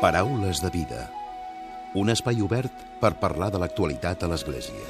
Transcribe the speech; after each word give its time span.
Paraules 0.00 0.60
de 0.60 0.70
vida. 0.70 1.10
Un 1.94 2.10
espai 2.10 2.42
obert 2.42 2.72
per 3.00 3.14
parlar 3.22 3.52
de 3.54 3.60
l'actualitat 3.62 4.24
a 4.26 4.28
l'Església. 4.28 4.82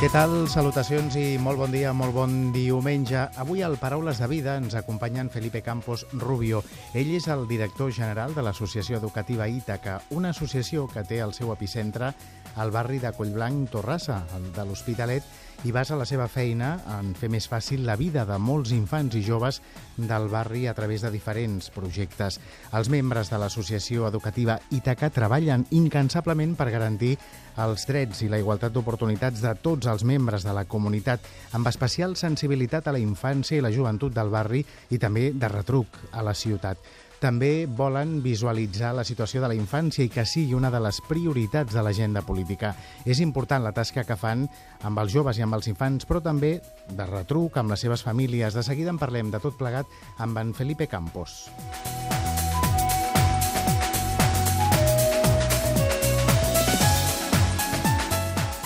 Què 0.00 0.08
tal? 0.08 0.46
Salutacions 0.48 1.12
i 1.20 1.34
molt 1.36 1.58
bon 1.60 1.72
dia, 1.74 1.90
molt 1.92 2.14
bon 2.16 2.36
diumenge. 2.54 3.26
Avui 3.42 3.60
al 3.60 3.74
Paraules 3.76 4.16
de 4.16 4.28
Vida 4.30 4.54
ens 4.56 4.76
acompanyen 4.78 5.28
Felipe 5.28 5.60
Campos 5.60 6.06
Rubio. 6.12 6.62
Ell 6.96 7.10
és 7.18 7.26
el 7.28 7.44
director 7.48 7.92
general 7.92 8.32
de 8.32 8.44
l'Associació 8.44 8.96
Educativa 8.96 9.48
Ítaca, 9.48 9.98
una 10.16 10.32
associació 10.32 10.86
que 10.88 11.04
té 11.04 11.20
el 11.20 11.34
seu 11.36 11.52
epicentre 11.52 12.14
al 12.56 12.72
barri 12.74 12.98
de 12.98 13.12
Collblanc, 13.12 13.68
Torrassa, 13.70 14.24
de 14.56 14.64
l'Hospitalet, 14.64 15.24
i 15.64 15.72
basa 15.76 15.96
la 15.98 16.06
seva 16.08 16.24
feina 16.30 16.70
en 16.96 17.10
fer 17.18 17.28
més 17.28 17.44
fàcil 17.50 17.82
la 17.84 17.96
vida 18.00 18.22
de 18.24 18.38
molts 18.40 18.70
infants 18.72 19.12
i 19.18 19.20
joves 19.20 19.58
del 19.98 20.28
barri 20.32 20.64
a 20.70 20.72
través 20.74 21.04
de 21.04 21.10
diferents 21.12 21.68
projectes. 21.74 22.38
Els 22.72 22.88
membres 22.88 23.28
de 23.28 23.40
l'Associació 23.40 24.06
Educativa 24.08 24.56
Ítaca 24.72 25.10
treballen 25.12 25.66
incansablement 25.76 26.56
per 26.56 26.70
garantir 26.72 27.12
els 27.60 27.84
drets 27.84 28.24
i 28.24 28.30
la 28.32 28.40
igualtat 28.40 28.72
d'oportunitats 28.72 29.44
de 29.44 29.52
tots 29.60 29.90
els 29.90 30.06
membres 30.08 30.46
de 30.48 30.56
la 30.56 30.64
comunitat, 30.64 31.20
amb 31.52 31.68
especial 31.68 32.16
sensibilitat 32.16 32.88
a 32.88 32.96
la 32.96 33.04
infància 33.04 33.58
i 33.58 33.64
la 33.64 33.74
joventut 33.74 34.16
del 34.16 34.32
barri 34.32 34.64
i 34.88 34.98
també 34.98 35.30
de 35.36 35.52
retruc 35.52 36.00
a 36.12 36.24
la 36.24 36.34
ciutat. 36.34 36.80
També 37.20 37.66
volen 37.68 38.22
visualitzar 38.24 38.94
la 38.96 39.04
situació 39.04 39.42
de 39.42 39.50
la 39.52 39.56
infància 39.56 40.06
i 40.06 40.08
que 40.08 40.24
sigui 40.24 40.56
una 40.56 40.70
de 40.72 40.80
les 40.80 41.02
prioritats 41.04 41.76
de 41.76 41.82
l'agenda 41.84 42.22
política. 42.24 42.72
És 43.04 43.20
important 43.20 43.60
la 43.60 43.74
tasca 43.76 44.06
que 44.08 44.16
fan 44.16 44.46
amb 44.88 45.02
els 45.02 45.12
joves 45.12 45.36
i 45.36 45.44
amb 45.44 45.58
els 45.58 45.68
infants, 45.68 46.08
però 46.08 46.24
també 46.24 46.54
de 46.88 47.06
retruc 47.10 47.60
amb 47.60 47.74
les 47.74 47.84
seves 47.84 48.00
famílies. 48.06 48.56
De 48.56 48.64
seguida 48.64 48.88
en 48.88 48.98
parlem 48.98 49.28
de 49.30 49.40
tot 49.44 49.60
plegat 49.60 49.84
amb 50.16 50.40
en 50.40 50.54
Felipe 50.56 50.88
Campos. 50.88 51.50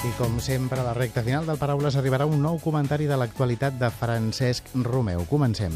I 0.04 0.12
com 0.14 0.38
sempre, 0.38 0.78
a 0.78 0.86
la 0.86 0.94
recta 0.94 1.24
final 1.26 1.48
del 1.48 1.58
Paraules 1.58 1.96
arribarà 1.98 2.28
un 2.30 2.38
nou 2.44 2.62
comentari 2.62 3.10
de 3.10 3.18
l'actualitat 3.18 3.80
de 3.82 3.90
Francesc 3.90 4.70
Romeu. 4.84 5.26
Comencem. 5.26 5.74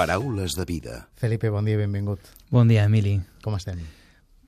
Paraules 0.00 0.54
de 0.56 0.64
vida. 0.64 1.10
Felipe, 1.14 1.50
bon 1.50 1.66
dia 1.68 1.76
i 1.76 1.78
benvingut. 1.82 2.20
Bon 2.48 2.64
dia, 2.64 2.86
Emili. 2.88 3.18
Com 3.44 3.52
estem? 3.58 3.82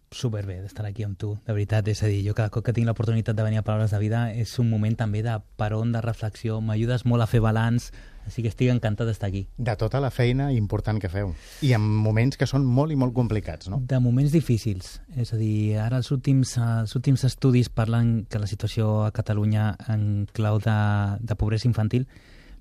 Superbé 0.08 0.54
d'estar 0.62 0.86
aquí 0.88 1.04
amb 1.04 1.18
tu, 1.20 1.34
de 1.44 1.52
veritat. 1.52 1.90
És 1.92 2.00
a 2.00 2.08
dir, 2.08 2.22
jo 2.24 2.32
cada 2.32 2.48
cop 2.48 2.64
que 2.64 2.72
tinc 2.72 2.88
l'oportunitat 2.88 3.36
de 3.36 3.44
venir 3.44 3.60
a 3.60 3.64
Paraules 3.66 3.92
de 3.92 3.98
Vida 4.00 4.22
és 4.32 4.54
un 4.62 4.70
moment 4.70 4.96
també 4.96 5.20
de 5.20 5.34
peron, 5.60 5.92
de 5.92 6.00
reflexió. 6.00 6.56
M'ajudes 6.64 7.04
molt 7.04 7.20
a 7.20 7.26
fer 7.28 7.42
balanç, 7.44 7.90
així 8.24 8.40
que 8.40 8.48
estic 8.48 8.70
encantat 8.72 9.10
d'estar 9.10 9.28
aquí. 9.28 9.42
De 9.58 9.74
tota 9.76 10.00
la 10.00 10.08
feina 10.08 10.46
important 10.56 11.02
que 11.04 11.12
feu. 11.12 11.34
I 11.60 11.74
en 11.76 11.84
moments 11.84 12.40
que 12.40 12.48
són 12.48 12.64
molt 12.64 12.96
i 12.96 12.96
molt 12.96 13.12
complicats, 13.12 13.68
no? 13.68 13.82
De 13.92 14.00
moments 14.00 14.32
difícils. 14.32 15.02
És 15.20 15.34
a 15.36 15.42
dir, 15.42 15.76
ara 15.84 16.00
els 16.00 16.08
últims, 16.16 16.56
els 16.56 16.96
últims 16.96 17.26
estudis 17.28 17.68
parlen 17.68 18.24
que 18.24 18.40
la 18.40 18.48
situació 18.48 19.02
a 19.04 19.12
Catalunya 19.12 19.74
en 19.92 20.24
clau 20.32 20.64
de, 20.64 20.80
de 21.20 21.36
pobresa 21.36 21.68
infantil 21.68 22.08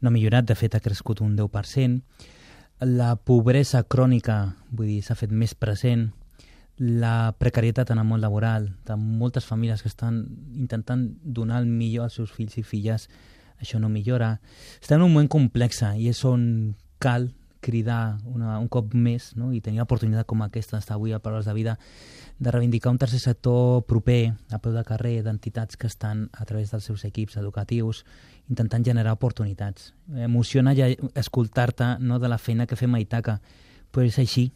no 0.01 0.11
ha 0.11 0.17
millorat, 0.19 0.43
de 0.43 0.59
fet 0.59 0.75
ha 0.75 0.83
crescut 0.83 1.23
un 1.23 1.39
10%. 1.39 2.27
La 2.81 3.13
pobresa 3.15 3.83
crònica, 3.85 4.55
vull 4.73 4.87
dir, 4.89 5.01
s'ha 5.05 5.13
fet 5.13 5.29
més 5.29 5.51
present. 5.53 6.07
La 6.81 7.35
precarietat 7.37 7.91
en 7.93 7.99
el 8.01 8.07
món 8.09 8.23
laboral, 8.23 8.71
de 8.87 8.95
moltes 8.97 9.45
famílies 9.45 9.83
que 9.83 9.91
estan 9.91 10.23
intentant 10.57 11.03
donar 11.21 11.59
el 11.61 11.67
millor 11.69 12.07
als 12.07 12.17
seus 12.17 12.31
fills 12.33 12.57
i 12.57 12.63
filles, 12.65 13.05
això 13.61 13.77
no 13.77 13.91
millora. 13.93 14.39
Estem 14.81 14.97
en 14.97 15.05
un 15.05 15.13
moment 15.13 15.29
complex 15.29 15.83
i 15.93 16.09
és 16.09 16.23
on 16.25 16.73
cal 16.97 17.29
cridar 17.61 18.17
una, 18.25 18.57
un 18.59 18.67
cop 18.67 18.93
més 18.93 19.31
no? 19.37 19.51
i 19.53 19.61
tenir 19.61 19.79
l'oportunitat 19.79 20.27
com 20.27 20.41
aquesta 20.43 20.75
d'estar 20.75 20.97
avui 20.97 21.13
a 21.13 21.21
Paraules 21.23 21.47
de 21.47 21.53
Vida 21.55 21.77
de 22.41 22.51
reivindicar 22.51 22.91
un 22.91 22.97
tercer 22.97 23.21
sector 23.21 23.85
proper, 23.85 24.33
a 24.49 24.59
peu 24.59 24.73
de 24.73 24.83
carrer, 24.83 25.21
d'entitats 25.23 25.77
que 25.77 25.87
estan 25.87 26.27
a 26.33 26.45
través 26.49 26.73
dels 26.73 26.89
seus 26.89 27.05
equips 27.05 27.37
educatius 27.37 28.03
intentant 28.49 28.83
generar 28.83 29.13
oportunitats. 29.13 29.93
Emociona 30.09 30.73
ja 30.75 30.89
escoltar-te 31.15 31.95
no, 32.01 32.19
de 32.19 32.27
la 32.27 32.41
feina 32.41 32.67
que 32.67 32.75
fem 32.75 32.97
a 32.97 32.99
Itaca, 32.99 33.39
però 33.93 34.07
és 34.07 34.17
així. 34.19 34.49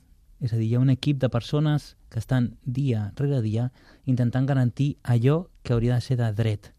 És 0.43 0.51
a 0.51 0.59
dir, 0.59 0.67
hi 0.67 0.75
ha 0.75 0.83
un 0.83 0.91
equip 0.91 1.21
de 1.21 1.29
persones 1.31 1.93
que 2.11 2.19
estan 2.19 2.55
dia 2.65 3.11
rere 3.15 3.39
dia 3.41 3.69
intentant 4.03 4.45
garantir 4.49 4.97
allò 5.03 5.45
que 5.63 5.73
hauria 5.73 5.95
de 5.95 6.03
ser 6.03 6.17
de 6.19 6.27
dret, 6.35 6.74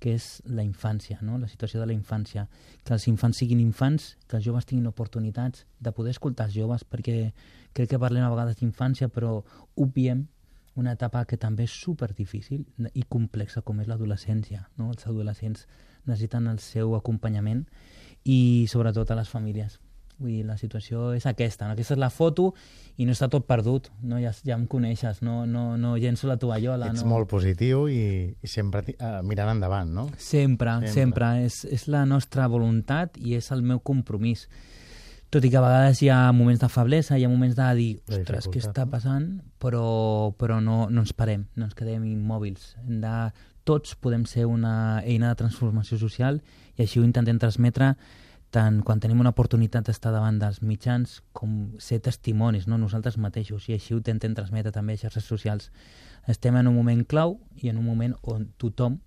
que 0.00 0.14
és 0.16 0.40
la 0.48 0.64
infància, 0.64 1.18
no? 1.20 1.38
la 1.38 1.48
situació 1.48 1.80
de 1.80 1.86
la 1.90 1.94
infància. 1.94 2.46
Que 2.84 2.94
els 2.96 3.06
infants 3.10 3.42
siguin 3.42 3.60
infants, 3.60 4.14
que 4.26 4.38
els 4.38 4.46
joves 4.46 4.66
tinguin 4.66 4.88
oportunitats 4.88 5.66
de 5.78 5.92
poder 5.92 6.16
escoltar 6.16 6.48
els 6.48 6.56
joves, 6.56 6.86
perquè 6.88 7.32
crec 7.76 7.92
que 7.92 8.00
parlem 8.00 8.24
a 8.24 8.32
vegades 8.32 8.58
d'infància, 8.58 9.10
però 9.12 9.42
obviem 9.76 10.24
una 10.80 10.94
etapa 10.96 11.26
que 11.28 11.36
també 11.36 11.66
és 11.68 11.76
super 11.76 12.10
difícil 12.16 12.64
i 12.94 13.04
complexa 13.08 13.60
com 13.60 13.82
és 13.84 13.90
l'adolescència. 13.90 14.64
No? 14.80 14.90
Els 14.94 15.06
adolescents 15.06 15.66
necessiten 16.06 16.48
el 16.48 16.58
seu 16.64 16.96
acompanyament 16.96 17.66
i 18.24 18.66
sobretot 18.72 19.10
a 19.10 19.20
les 19.20 19.28
famílies. 19.28 19.78
Vull 20.20 20.34
dir, 20.34 20.42
la 20.44 20.58
situació 20.60 21.14
és 21.16 21.24
aquesta. 21.26 21.66
No? 21.66 21.74
Aquesta 21.74 21.96
és 21.96 22.00
la 22.00 22.10
foto 22.12 22.50
i 23.00 23.06
no 23.08 23.14
està 23.16 23.30
tot 23.32 23.46
perdut. 23.48 23.88
No? 24.04 24.18
Ja, 24.20 24.32
ja 24.44 24.58
em 24.58 24.66
coneixes, 24.70 25.22
no, 25.24 25.42
no, 25.48 25.78
no 25.80 25.94
llenço 26.00 26.28
la 26.28 26.36
tovallola. 26.40 26.90
Ets 26.92 27.04
no. 27.06 27.14
molt 27.14 27.30
positiu 27.30 27.86
i, 27.88 28.02
i 28.36 28.50
sempre 28.50 28.84
uh, 28.98 29.20
mirant 29.26 29.54
endavant, 29.56 29.88
no? 29.96 30.10
Sempre, 30.16 30.76
sempre. 30.84 30.92
sempre. 30.96 31.30
És, 31.46 31.62
és 31.64 31.88
la 31.88 32.04
nostra 32.08 32.50
voluntat 32.52 33.16
i 33.16 33.38
és 33.40 33.48
el 33.56 33.64
meu 33.64 33.80
compromís. 33.80 34.46
Tot 35.30 35.44
i 35.46 35.50
que 35.52 35.60
a 35.60 35.62
vegades 35.62 36.00
hi 36.02 36.08
ha 36.10 36.18
moments 36.34 36.60
de 36.60 36.68
feblesa, 36.68 37.16
hi 37.16 37.24
ha 37.24 37.30
moments 37.30 37.54
de 37.54 37.66
dir, 37.78 37.90
ostres, 38.10 38.48
què 38.50 38.58
està 38.58 38.82
passant? 38.90 39.28
Però, 39.62 40.34
però 40.36 40.58
no, 40.60 40.88
no 40.90 41.04
ens 41.04 41.14
parem, 41.14 41.46
no 41.54 41.68
ens 41.68 41.76
quedem 41.78 42.02
immòbils. 42.10 42.72
Hem 42.82 42.98
de, 43.04 43.12
tots 43.64 43.94
podem 43.94 44.24
ser 44.26 44.48
una 44.50 44.74
eina 45.04 45.30
de 45.30 45.38
transformació 45.44 46.00
social 46.00 46.40
i 46.74 46.82
així 46.82 46.98
ho 46.98 47.06
intentem 47.06 47.38
transmetre 47.38 47.94
tant 48.50 48.80
quan 48.82 49.00
tenim 49.00 49.20
una 49.22 49.30
oportunitat 49.30 49.86
d'estar 49.86 50.12
davant 50.14 50.38
dels 50.40 50.60
mitjans 50.62 51.20
com 51.32 51.76
ser 51.78 52.00
testimonis, 52.04 52.66
no? 52.66 52.78
nosaltres 52.78 53.18
mateixos, 53.18 53.68
i 53.68 53.76
així 53.76 53.94
ho 53.94 54.00
intentem 54.00 54.34
transmetre 54.34 54.72
també 54.74 54.96
a 54.96 55.04
xarxes 55.04 55.24
socials. 55.24 55.70
Estem 56.28 56.58
en 56.58 56.68
un 56.68 56.74
moment 56.74 57.04
clau 57.06 57.38
i 57.62 57.70
en 57.70 57.78
un 57.78 57.86
moment 57.86 58.16
on 58.22 58.48
tothom 58.58 58.98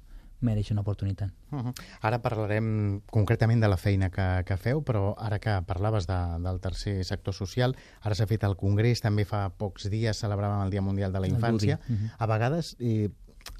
mereix 0.43 0.71
una 0.73 0.81
oportunitat. 0.81 1.31
Uh 1.51 1.59
-huh. 1.59 1.73
Ara 2.01 2.21
parlarem 2.21 3.01
concretament 3.09 3.61
de 3.61 3.67
la 3.67 3.77
feina 3.77 4.09
que, 4.09 4.43
que 4.45 4.57
feu, 4.57 4.83
però 4.83 5.15
ara 5.17 5.39
que 5.39 5.61
parlaves 5.65 6.07
de, 6.07 6.19
del 6.43 6.59
tercer 6.59 7.03
sector 7.05 7.33
social, 7.33 7.75
ara 8.01 8.15
s'ha 8.15 8.27
fet 8.27 8.43
el 8.43 8.55
Congrés, 8.55 9.01
també 9.01 9.25
fa 9.25 9.49
pocs 9.49 9.89
dies 9.89 10.23
celebràvem 10.23 10.65
el 10.65 10.69
Dia 10.69 10.81
Mundial 10.81 11.13
de 11.13 11.19
la 11.19 11.27
Infància. 11.27 11.79
Uh 11.87 11.95
-huh. 11.95 12.11
A 12.17 12.25
vegades 12.25 12.75
eh, 12.79 13.09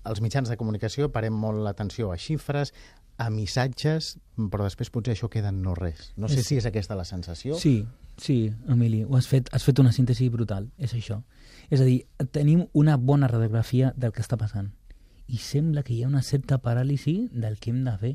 els 0.05 0.21
mitjans 0.21 0.50
de 0.50 0.57
comunicació 0.57 1.11
parem 1.11 1.33
molt 1.33 1.63
l'atenció 1.63 2.11
a 2.11 2.17
xifres, 2.17 2.73
a 3.18 3.29
missatges, 3.29 4.18
però 4.51 4.66
després 4.66 4.90
potser 4.94 5.13
això 5.13 5.29
queda 5.29 5.51
en 5.53 5.62
no 5.63 5.75
res. 5.78 6.12
No 6.18 6.29
sé 6.31 6.41
és... 6.41 6.47
si 6.47 6.57
és 6.57 6.68
aquesta 6.69 6.97
la 6.97 7.06
sensació. 7.06 7.57
Sí, 7.59 7.84
sí, 8.18 8.53
Emili, 8.69 9.03
ho 9.03 9.18
has 9.18 9.28
fet, 9.29 9.51
has 9.53 9.66
fet 9.66 9.79
una 9.84 9.94
síntesi 9.94 10.29
brutal, 10.34 10.69
és 10.78 10.96
això. 10.97 11.22
És 11.69 11.81
a 11.81 11.88
dir, 11.88 12.03
tenim 12.35 12.66
una 12.74 12.97
bona 12.97 13.29
radiografia 13.31 13.94
del 13.97 14.13
que 14.13 14.24
està 14.25 14.38
passant 14.38 14.72
i 15.28 15.40
sembla 15.40 15.84
que 15.84 15.94
hi 15.96 16.03
ha 16.03 16.09
una 16.09 16.22
certa 16.22 16.59
paràlisi 16.62 17.29
del 17.31 17.57
que 17.59 17.72
hem 17.72 17.84
de 17.85 17.96
fer. 17.97 18.13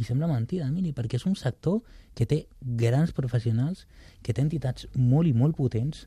I 0.00 0.04
sembla 0.04 0.28
mentida, 0.30 0.66
Emili, 0.66 0.92
perquè 0.96 1.18
és 1.20 1.26
un 1.28 1.36
sector 1.36 1.80
que 2.16 2.26
té 2.26 2.46
grans 2.60 3.12
professionals, 3.16 3.86
que 4.24 4.34
té 4.34 4.42
entitats 4.42 4.88
molt 4.96 5.28
i 5.28 5.34
molt 5.36 5.56
potents, 5.56 6.06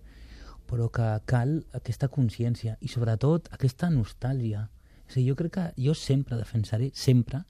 però 0.67 0.89
que 0.91 1.07
cal 1.29 1.59
aquesta 1.77 2.09
consciència 2.09 2.77
i 2.81 2.89
sobretot 2.89 3.49
aquesta 3.53 3.89
nostàlgia. 3.93 4.67
És 5.07 5.15
a 5.15 5.19
dir, 5.19 5.27
jo 5.29 5.37
crec 5.39 5.53
que 5.57 5.65
jo 5.85 5.93
sempre 5.93 6.39
defensaré, 6.39 6.89
sempre, 6.93 7.43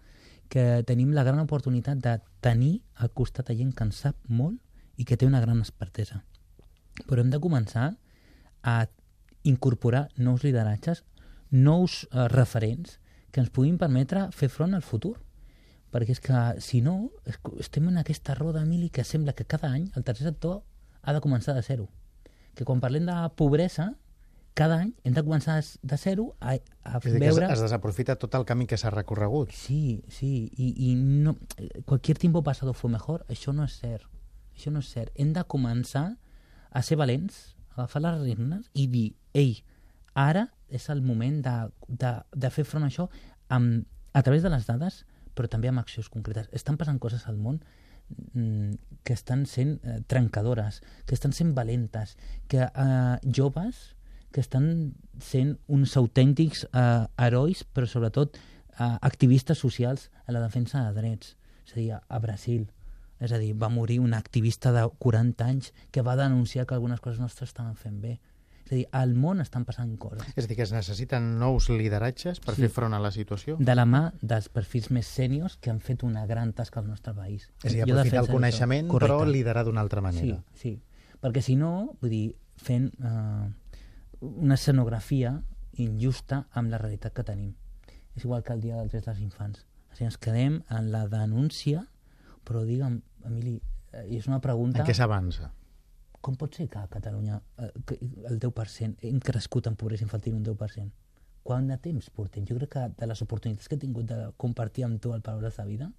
que 0.50 0.84
tenim 0.88 1.14
la 1.14 1.24
gran 1.24 1.40
oportunitat 1.42 2.02
de 2.04 2.18
tenir 2.42 2.82
al 2.96 3.12
costat 3.12 3.50
a 3.50 3.56
gent 3.58 3.74
que 3.74 3.88
en 3.88 3.92
sap 3.92 4.18
molt 4.28 4.60
i 4.98 5.06
que 5.06 5.18
té 5.18 5.26
una 5.26 5.42
gran 5.42 5.60
expertesa. 5.60 6.22
Però 7.08 7.22
hem 7.22 7.32
de 7.34 7.42
començar 7.42 7.94
a 8.62 8.76
incorporar 9.44 10.08
nous 10.16 10.44
lideratges, 10.44 11.04
nous 11.50 12.04
eh, 12.12 12.28
referents 12.30 13.00
que 13.32 13.42
ens 13.42 13.50
puguin 13.50 13.80
permetre 13.82 14.28
fer 14.32 14.50
front 14.50 14.78
al 14.78 14.86
futur. 14.86 15.16
Perquè 15.94 16.16
és 16.16 16.22
que, 16.22 16.38
si 16.62 16.82
no, 16.82 17.12
estem 17.62 17.90
en 17.90 18.00
aquesta 18.02 18.34
roda, 18.38 18.64
Emili, 18.66 18.90
que 18.90 19.04
sembla 19.06 19.34
que 19.34 19.46
cada 19.46 19.70
any 19.70 19.92
el 19.98 20.06
tercer 20.06 20.26
sector 20.30 20.62
ha 21.02 21.14
de 21.14 21.22
començar 21.22 21.54
de 21.54 21.62
zero. 21.66 21.90
Que 22.54 22.66
quan 22.66 22.82
parlem 22.82 23.06
de 23.10 23.18
pobresa, 23.38 23.92
cada 24.54 24.78
any 24.84 24.94
hem 25.04 25.14
de 25.16 25.24
començar 25.26 25.58
de 25.62 25.98
zero 25.98 26.28
a, 26.40 26.56
a 26.86 27.00
és 27.00 27.10
dir, 27.10 27.20
veure... 27.22 27.48
Que 27.48 27.54
es, 27.54 27.60
es 27.60 27.66
desaprofita 27.66 28.16
tot 28.22 28.36
el 28.38 28.46
camí 28.46 28.68
que 28.70 28.78
s'ha 28.78 28.92
recorregut. 28.94 29.54
Sí, 29.58 30.04
sí, 30.14 30.52
i, 30.54 30.70
i 30.90 30.94
no, 30.96 31.36
cualquier 31.86 32.18
tiempo 32.18 32.44
pasado 32.44 32.74
fue 32.74 32.92
mejor, 32.92 33.26
això 33.34 33.54
no 33.54 33.66
és 33.66 33.80
cert. 33.82 34.06
Això 34.54 34.74
no 34.74 34.84
és 34.86 34.92
cert. 34.94 35.14
Hem 35.16 35.34
de 35.34 35.46
començar 35.50 36.06
a 36.70 36.84
ser 36.86 36.98
valents, 37.02 37.56
agafar 37.74 38.04
les 38.06 38.20
regnes 38.22 38.70
i 38.78 38.86
dir, 38.88 39.08
ei, 39.34 39.64
ara 40.14 40.48
és 40.70 40.86
el 40.94 41.02
moment 41.02 41.42
de, 41.46 41.56
de, 41.88 42.14
de 42.34 42.54
fer 42.54 42.66
front 42.66 42.86
a 42.86 42.92
això 42.92 43.08
amb, 43.54 43.88
a 44.14 44.22
través 44.22 44.46
de 44.46 44.52
les 44.54 44.70
dades, 44.70 45.02
però 45.34 45.50
també 45.50 45.70
amb 45.70 45.82
accions 45.82 46.10
concretes. 46.14 46.50
Estan 46.54 46.78
passant 46.78 47.00
coses 47.02 47.26
al 47.30 47.38
món 47.42 47.60
mm, 48.34 49.02
que 49.02 49.18
estan 49.18 49.48
sent 49.50 49.80
eh, 49.82 50.00
trencadores, 50.06 50.82
que 51.10 51.18
estan 51.18 51.34
sent 51.34 51.56
valentes, 51.58 52.18
que 52.48 52.62
eh, 52.70 53.18
joves 53.26 53.96
que 54.34 54.42
estan 54.42 54.96
sent 55.22 55.56
uns 55.70 55.96
autèntics 56.00 56.66
eh, 56.74 57.06
herois, 57.22 57.64
però 57.64 57.88
sobretot 57.88 58.36
eh, 58.36 58.98
activistes 59.06 59.60
socials 59.62 60.10
a 60.26 60.34
la 60.36 60.42
defensa 60.42 60.82
de 60.88 60.94
drets. 61.00 61.36
És 61.68 61.74
a 61.78 61.80
dir, 61.80 61.92
a 62.02 62.20
Brasil, 62.20 62.66
és 63.24 63.32
a 63.32 63.38
dir, 63.40 63.54
va 63.56 63.70
morir 63.72 64.00
un 64.04 64.14
activista 64.18 64.74
de 64.76 64.84
40 65.00 65.46
anys 65.46 65.72
que 65.92 66.02
va 66.04 66.18
denunciar 66.20 66.66
que 66.68 66.76
algunes 66.76 67.00
coses 67.00 67.22
no 67.22 67.30
estaven 67.30 67.76
fent 67.80 68.02
bé. 68.02 68.18
És 68.66 68.72
a 68.72 68.76
dir, 68.76 68.86
al 68.96 69.14
món 69.14 69.42
estan 69.44 69.66
passant 69.68 69.94
coses. 70.00 70.26
És 70.36 70.46
a 70.46 70.48
dir, 70.48 70.56
que 70.58 70.64
es 70.66 70.72
necessiten 70.74 71.38
nous 71.40 71.70
lideratges 71.70 72.40
per 72.40 72.56
Sí. 72.56 72.62
fer 72.66 72.70
front 72.72 72.94
a 72.96 73.00
la 73.00 73.12
situació? 73.12 73.58
De 73.60 73.76
la 73.76 73.86
mà 73.86 74.14
dels 74.22 74.50
perfils 74.50 74.90
més 74.90 75.06
sèniors 75.08 75.58
que 75.60 75.70
han 75.70 75.80
fet 75.80 76.04
una 76.04 76.26
gran 76.26 76.54
tasca 76.54 76.80
al 76.80 76.88
nostre 76.88 77.14
país. 77.14 77.50
És 77.64 77.72
a 77.72 77.76
dir, 77.76 77.84
aprofitar 77.84 78.24
el 78.24 78.32
coneixement, 78.32 78.88
això. 78.90 79.00
però 79.00 79.26
liderar 79.28 79.66
d'una 79.66 79.82
altra 79.82 80.02
manera. 80.02 80.42
Sí, 80.56 80.60
sí. 80.60 80.82
Perquè 81.22 81.42
si 81.42 81.56
no, 81.56 81.96
vull 82.02 82.10
dir, 82.10 82.36
fent 82.58 82.90
eh, 83.04 83.50
una 84.24 84.56
escenografia 84.56 85.36
injusta 85.82 86.44
amb 86.52 86.72
la 86.72 86.80
realitat 86.82 87.14
que 87.16 87.26
tenim. 87.28 87.54
És 88.16 88.26
igual 88.26 88.44
que 88.44 88.54
el 88.54 88.62
dia 88.62 88.78
dels 88.78 88.92
drets 88.92 89.10
dels 89.10 89.22
infants. 89.26 89.66
O 89.92 89.96
sigui, 89.96 90.08
ens 90.10 90.20
quedem 90.22 90.62
en 90.70 90.92
la 90.94 91.06
denúncia, 91.10 91.84
però 92.46 92.64
digue'm, 92.68 93.00
Emili, 93.28 93.58
eh, 93.92 94.06
és 94.18 94.28
una 94.30 94.40
pregunta... 94.42 94.82
En 94.84 94.90
què 94.90 94.96
s'avança? 94.98 95.50
Com 96.24 96.38
pot 96.40 96.56
ser 96.56 96.70
que 96.72 96.80
a 96.80 96.88
Catalunya 96.92 97.40
eh, 97.60 97.72
que 97.88 97.98
el 98.30 98.40
10% 98.40 99.10
hem 99.10 99.20
crescut 99.20 99.68
en 99.68 99.78
pobresa 99.80 100.06
infantil 100.06 100.38
un 100.38 100.46
10%? 100.46 100.92
Quant 101.44 101.68
de 101.68 101.78
temps 101.84 102.10
portem? 102.16 102.46
Jo 102.48 102.56
crec 102.60 102.72
que 102.76 102.86
de 103.00 103.10
les 103.10 103.22
oportunitats 103.26 103.68
que 103.68 103.76
he 103.76 103.82
tingut 103.82 104.08
de 104.08 104.20
compartir 104.40 104.86
amb 104.88 105.02
tu 105.04 105.12
el 105.16 105.24
Paraules 105.26 105.58
de 105.60 105.66
Vida, 105.68 105.90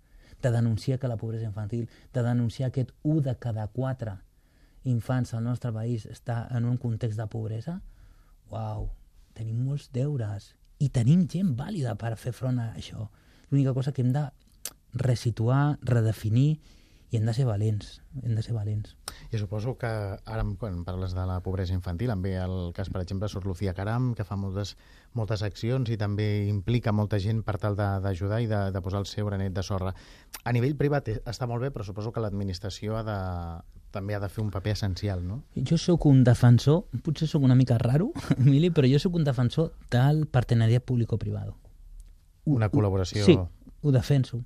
de 0.40 0.50
denunciar 0.50 0.98
que 0.98 1.08
la 1.08 1.18
pobresa 1.20 1.44
infantil, 1.44 1.88
de 2.12 2.22
denunciar 2.22 2.70
aquest 2.70 2.94
1 3.02 3.20
de 3.26 3.36
cada 3.38 3.66
4 3.68 4.16
infants 4.84 5.34
al 5.34 5.44
nostre 5.44 5.72
país 5.72 6.06
està 6.06 6.46
en 6.56 6.64
un 6.68 6.78
context 6.80 7.20
de 7.20 7.26
pobresa, 7.28 7.80
uau, 8.52 8.88
tenim 9.34 9.64
molts 9.66 9.88
deures 9.94 10.52
i 10.82 10.90
tenim 10.92 11.26
gent 11.30 11.54
vàlida 11.58 11.94
per 12.00 12.14
fer 12.20 12.32
front 12.36 12.58
a 12.60 12.72
això. 12.74 13.08
L'única 13.50 13.74
cosa 13.76 13.92
que 13.92 14.02
hem 14.02 14.12
de 14.14 14.24
resituar, 14.94 15.78
redefinir 15.82 16.60
i 17.14 17.16
hem 17.16 17.28
de 17.28 17.32
ser 17.36 17.44
valents, 17.46 18.00
hem 18.24 18.34
de 18.34 18.42
ser 18.42 18.56
valents. 18.56 18.96
Jo 19.30 19.38
suposo 19.38 19.76
que 19.78 19.86
ara, 19.86 20.42
quan 20.58 20.80
parles 20.82 21.14
de 21.14 21.22
la 21.28 21.38
pobresa 21.44 21.76
infantil, 21.76 22.10
em 22.10 22.24
ve 22.24 22.32
el 22.42 22.72
cas, 22.74 22.90
per 22.90 23.04
exemple, 23.04 23.28
Sor 23.30 23.46
Lucía 23.46 23.74
Caram, 23.74 24.12
que 24.18 24.26
fa 24.26 24.34
moltes, 24.34 24.74
moltes 25.14 25.44
accions 25.46 25.92
i 25.94 25.98
també 26.00 26.26
implica 26.50 26.92
molta 26.92 27.20
gent 27.22 27.44
per 27.46 27.54
tal 27.62 27.78
d'ajudar 27.78 28.42
i 28.42 28.50
de, 28.50 28.60
de 28.74 28.82
posar 28.82 29.04
el 29.04 29.06
seu 29.06 29.30
granet 29.30 29.54
de 29.54 29.62
sorra. 29.62 29.94
A 30.42 30.52
nivell 30.56 30.74
privat 30.74 31.12
eh, 31.12 31.20
està 31.30 31.46
molt 31.46 31.62
bé, 31.62 31.70
però 31.70 31.86
suposo 31.86 32.10
que 32.10 32.24
l'administració 32.24 32.98
ha 32.98 33.06
de, 33.06 33.18
també 33.94 34.18
ha 34.18 34.22
de 34.24 34.28
fer 34.28 34.42
un 34.42 34.50
paper 34.50 34.74
essencial, 34.74 35.22
no? 35.22 35.44
Jo 35.54 35.78
sóc 35.78 36.10
un 36.10 36.24
defensor, 36.26 36.88
potser 37.06 37.30
sóc 37.30 37.46
una 37.46 37.54
mica 37.54 37.78
raro, 37.78 38.10
Emili, 38.40 38.74
però 38.74 38.90
jo 38.90 38.98
sóc 38.98 39.14
un 39.14 39.28
defensor 39.28 39.70
del 39.94 40.26
partenariat 40.26 40.82
público-privado. 40.82 41.54
Una 42.50 42.72
col·laboració... 42.74 43.22
Sí, 43.24 43.38
ho 43.38 43.92
defenso. 43.92 44.42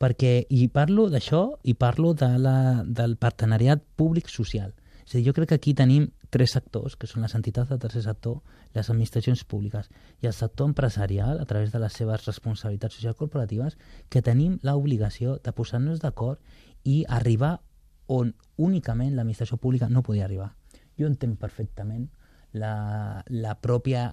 Perquè 0.00 0.46
i 0.48 0.66
parlo 0.72 1.08
d'això 1.12 1.42
i 1.68 1.74
parlo 1.76 2.14
de 2.16 2.30
la, 2.40 2.82
del 2.86 3.18
partenariat 3.20 3.82
públic-social. 4.00 4.72
És 5.04 5.12
a 5.12 5.18
dir, 5.18 5.26
jo 5.26 5.34
crec 5.36 5.50
que 5.50 5.58
aquí 5.58 5.74
tenim 5.76 6.06
tres 6.30 6.54
sectors, 6.54 6.94
que 6.96 7.08
són 7.10 7.24
les 7.26 7.34
entitats 7.34 7.68
del 7.68 7.80
tercer 7.82 8.04
sector, 8.04 8.38
les 8.72 8.88
administracions 8.88 9.42
públiques 9.44 9.90
i 10.22 10.28
el 10.30 10.32
sector 10.32 10.70
empresarial, 10.70 11.40
a 11.42 11.46
través 11.50 11.72
de 11.74 11.80
les 11.82 11.92
seves 11.92 12.24
responsabilitats 12.24 12.96
socials 12.96 13.18
corporatives, 13.18 13.76
que 14.08 14.22
tenim 14.22 14.56
l'obligació 14.62 15.36
de 15.44 15.52
posar-nos 15.52 16.00
d'acord 16.00 16.40
i 16.84 17.02
arribar 17.08 17.58
on 18.06 18.32
únicament 18.56 19.16
l'administració 19.16 19.58
pública 19.58 19.90
no 19.90 20.04
podia 20.06 20.24
arribar. 20.24 20.52
Jo 20.98 21.10
entenc 21.10 21.36
perfectament 21.42 22.08
la, 22.52 23.24
la 23.28 23.56
pròpia 23.60 24.08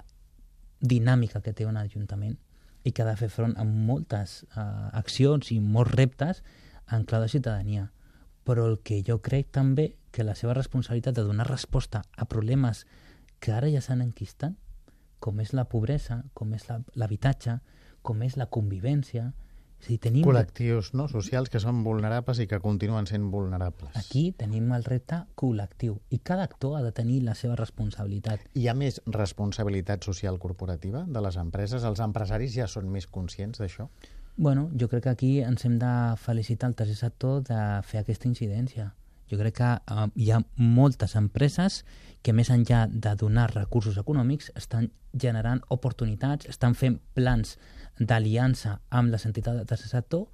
dinàmica 0.81 1.41
que 1.41 1.53
té 1.53 1.65
un 1.65 1.77
ajuntament 1.77 2.37
i 2.87 2.93
que 2.95 3.03
ha 3.03 3.09
de 3.09 3.17
fer 3.19 3.27
front 3.33 3.53
a 3.59 3.65
moltes 3.67 4.39
uh, 4.55 4.87
accions 4.95 5.51
i 5.51 5.59
molts 5.59 5.91
reptes 5.91 6.41
en 6.95 7.03
clau 7.03 7.25
de 7.25 7.31
ciutadania. 7.31 7.89
Però 8.47 8.63
el 8.69 8.77
que 8.79 9.01
jo 9.03 9.19
crec 9.19 9.51
també 9.51 9.89
que 10.15 10.23
la 10.23 10.37
seva 10.39 10.55
responsabilitat 10.55 11.17
de 11.17 11.25
donar 11.27 11.49
resposta 11.49 12.05
a 12.15 12.25
problemes 12.31 12.85
que 13.43 13.51
ara 13.51 13.67
ja 13.73 13.83
s'han 13.83 14.05
enquistat, 14.05 14.55
com 15.19 15.41
és 15.43 15.51
la 15.53 15.67
pobresa, 15.67 16.21
com 16.33 16.53
és 16.55 16.63
l'habitatge, 16.95 17.59
com 18.01 18.23
és 18.23 18.39
la 18.39 18.47
convivència... 18.47 19.33
Dir, 19.85 19.99
tenim... 20.03 20.23
Col·lectius 20.25 20.89
no, 20.97 21.05
socials 21.11 21.51
que 21.53 21.61
són 21.63 21.83
vulnerables 21.85 22.41
i 22.43 22.47
que 22.49 22.59
continuen 22.63 23.07
sent 23.07 23.29
vulnerables. 23.31 23.93
Aquí 23.99 24.31
tenim 24.35 24.71
el 24.75 24.83
repte 24.87 25.21
col·lectiu 25.39 25.99
i 26.09 26.19
cada 26.19 26.47
actor 26.49 26.77
ha 26.79 26.83
de 26.83 26.91
tenir 26.95 27.21
la 27.23 27.35
seva 27.37 27.55
responsabilitat. 27.59 28.43
Hi 28.57 28.67
ha 28.67 28.75
més 28.75 28.99
responsabilitat 29.05 30.07
social 30.07 30.39
corporativa 30.43 31.05
de 31.07 31.23
les 31.23 31.39
empreses? 31.39 31.85
Els 31.87 32.03
empresaris 32.03 32.55
ja 32.57 32.67
són 32.71 32.89
més 32.91 33.07
conscients 33.07 33.61
d'això? 33.61 33.87
Bueno, 34.37 34.69
jo 34.77 34.89
crec 34.89 35.07
que 35.07 35.15
aquí 35.15 35.31
ens 35.41 35.65
hem 35.65 35.79
de 35.81 35.91
felicitar 36.21 36.69
al 36.69 36.75
tercer 36.77 36.97
sector 36.99 37.41
de 37.47 37.61
fer 37.89 38.03
aquesta 38.03 38.27
incidència. 38.29 38.91
Jo 39.31 39.37
crec 39.37 39.57
que 39.57 39.71
uh, 39.93 40.07
hi 40.15 40.31
ha 40.31 40.41
moltes 40.55 41.15
empreses 41.19 41.83
que 42.23 42.33
més 42.33 42.49
enllà 42.49 42.85
de 42.89 43.15
donar 43.15 43.49
recursos 43.53 43.97
econòmics 43.97 44.51
estan 44.55 44.91
generant 45.13 45.61
oportunitats, 45.69 46.45
estan 46.47 46.75
fent 46.75 46.99
plans 47.13 47.57
d'aliança 47.99 48.79
amb 48.89 49.11
les 49.11 49.25
entitats 49.25 49.65
del 49.67 49.77
sector 49.77 50.27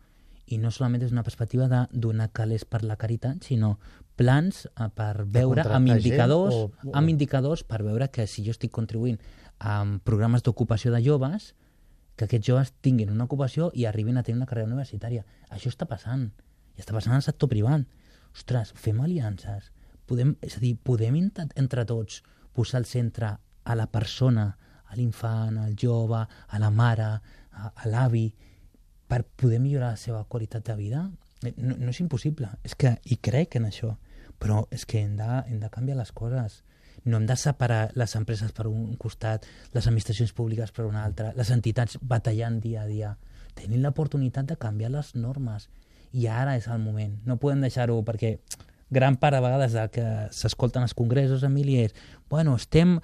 i 0.51 0.57
no 0.59 0.71
solament 0.71 1.01
des 1.01 1.11
d'una 1.11 1.23
perspectiva 1.23 1.67
de 1.71 1.85
donar 1.91 2.29
calés 2.35 2.65
per 2.65 2.83
la 2.83 2.97
caritat, 2.99 3.43
sinó 3.43 3.77
plans 4.15 4.65
eh, 4.67 4.89
per 4.93 5.23
veure 5.25 5.61
amb 5.77 5.87
indicadors, 6.05 6.53
o- 6.53 6.71
o- 6.89 6.91
amb 6.93 7.09
indicadors 7.09 7.63
per 7.63 7.81
veure 7.83 8.09
que 8.11 8.27
si 8.27 8.43
jo 8.45 8.51
estic 8.51 8.71
contribuint 8.71 9.19
amb 9.59 10.03
programes 10.03 10.43
d'ocupació 10.43 10.91
de 10.91 11.01
joves, 11.05 11.53
que 12.15 12.25
aquests 12.25 12.45
joves 12.45 12.73
tinguin 12.81 13.09
una 13.09 13.23
ocupació 13.25 13.71
i 13.73 13.85
arribin 13.85 14.17
a 14.17 14.23
tenir 14.23 14.37
una 14.37 14.45
carrera 14.45 14.67
universitària. 14.67 15.23
Això 15.49 15.69
està 15.71 15.87
passant. 15.87 16.27
I 16.77 16.81
està 16.81 16.93
passant 16.93 17.15
al 17.15 17.23
sector 17.25 17.49
privat. 17.49 17.87
Ostres, 18.33 18.71
fem 18.75 18.99
aliances. 19.01 19.71
Podem, 20.09 20.35
és 20.41 20.57
a 20.57 20.59
dir, 20.59 20.75
podem 20.83 21.15
ent- 21.15 21.53
entre 21.55 21.85
tots 21.85 22.21
posar 22.53 22.79
al 22.81 22.85
centre 22.85 23.37
a 23.63 23.75
la 23.75 23.87
persona, 23.87 24.57
a 24.89 24.95
l'infant, 24.95 25.57
al 25.57 25.75
jove, 25.79 26.25
a 26.47 26.59
la 26.59 26.69
mare, 26.69 27.11
a, 27.51 27.71
a 27.75 27.87
l'avi, 27.87 28.27
per 29.07 29.23
poder 29.23 29.59
millorar 29.59 29.91
la 29.93 29.97
seva 30.01 30.23
qualitat 30.25 30.65
de 30.67 30.75
vida? 30.75 31.09
Eh, 31.45 31.53
No, 31.57 31.75
no 31.77 31.89
és 31.89 31.99
impossible. 31.99 32.49
És 32.63 32.75
que 32.75 32.97
hi 33.05 33.17
crec 33.21 33.55
en 33.59 33.65
això. 33.69 33.95
Però 34.39 34.65
és 34.71 34.85
que 34.85 34.99
hem 35.03 35.15
de, 35.17 35.27
hem 35.47 35.59
de 35.59 35.69
canviar 35.69 35.97
les 35.97 36.11
coses. 36.11 36.63
No 37.05 37.17
hem 37.17 37.25
de 37.27 37.35
separar 37.35 37.91
les 37.95 38.15
empreses 38.15 38.51
per 38.51 38.67
un 38.67 38.95
costat, 38.97 39.45
les 39.73 39.87
administracions 39.87 40.31
públiques 40.33 40.71
per 40.71 40.85
un 40.85 40.95
altre, 40.95 41.33
les 41.35 41.49
entitats 41.51 41.97
batallant 42.01 42.59
dia 42.61 42.83
a 42.83 42.87
dia. 42.87 43.17
Tenim 43.55 43.81
l'oportunitat 43.83 44.45
de 44.45 44.55
canviar 44.57 44.91
les 44.91 45.13
normes. 45.15 45.69
I 46.13 46.27
ara 46.29 46.55
és 46.55 46.67
el 46.69 46.79
moment. 46.79 47.17
No 47.25 47.39
podem 47.41 47.63
deixar-ho 47.65 47.97
perquè 48.05 48.37
gran 48.93 49.17
part 49.17 49.35
de 49.35 49.41
vegades 49.41 49.73
del 49.73 49.89
que 49.89 50.05
s'escolten 50.31 50.85
als 50.85 50.93
congressos, 50.93 51.43
Emili, 51.43 51.79
és 51.81 51.95
bueno, 52.29 52.55
estem 52.55 52.99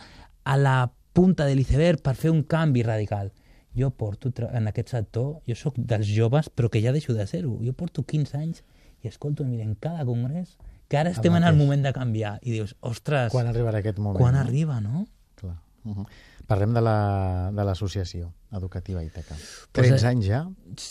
a 0.45 0.55
la 0.57 0.91
punta 1.13 1.45
de 1.49 1.57
l'iceberg 1.57 2.03
per 2.05 2.15
fer 2.15 2.31
un 2.31 2.43
canvi 2.43 2.83
radical. 2.85 3.33
Jo 3.75 3.89
porto, 3.91 4.31
en 4.53 4.69
aquest 4.69 4.93
sector, 4.93 5.41
jo 5.47 5.55
sóc 5.57 5.75
dels 5.77 6.09
joves, 6.09 6.49
però 6.49 6.69
que 6.69 6.81
ja 6.81 6.93
deixo 6.93 7.13
de 7.17 7.25
ser-ho. 7.27 7.57
Jo 7.65 7.73
porto 7.73 8.05
15 8.05 8.37
anys 8.37 8.63
i 9.01 9.07
escolto, 9.07 9.45
mira, 9.45 9.63
en 9.63 9.75
cada 9.75 10.05
congrés, 10.05 10.57
que 10.89 10.97
ara 10.97 11.11
estem 11.13 11.35
en 11.37 11.45
el 11.47 11.55
moment 11.55 11.85
de 11.85 11.93
canviar. 11.93 12.39
I 12.41 12.51
dius, 12.57 12.75
ostres, 12.81 13.31
Quan 13.31 13.47
arribarà 13.47 13.79
aquest 13.79 13.99
moment? 13.99 14.19
quan 14.19 14.35
no? 14.35 14.41
arriba, 14.41 14.79
no? 14.81 15.07
Clar. 15.35 15.57
Uh 15.85 15.95
-huh. 15.95 16.07
Parlem 16.49 16.73
de 16.73 16.81
la- 16.81 17.51
de 17.53 17.65
l'associació 17.65 18.31
la, 18.51 18.57
educativa 18.57 19.03
Ítaca. 19.05 19.35
Pues, 19.71 19.89
13 19.89 20.05
eh, 20.05 20.09
anys 20.09 20.25
ja, 20.25 20.39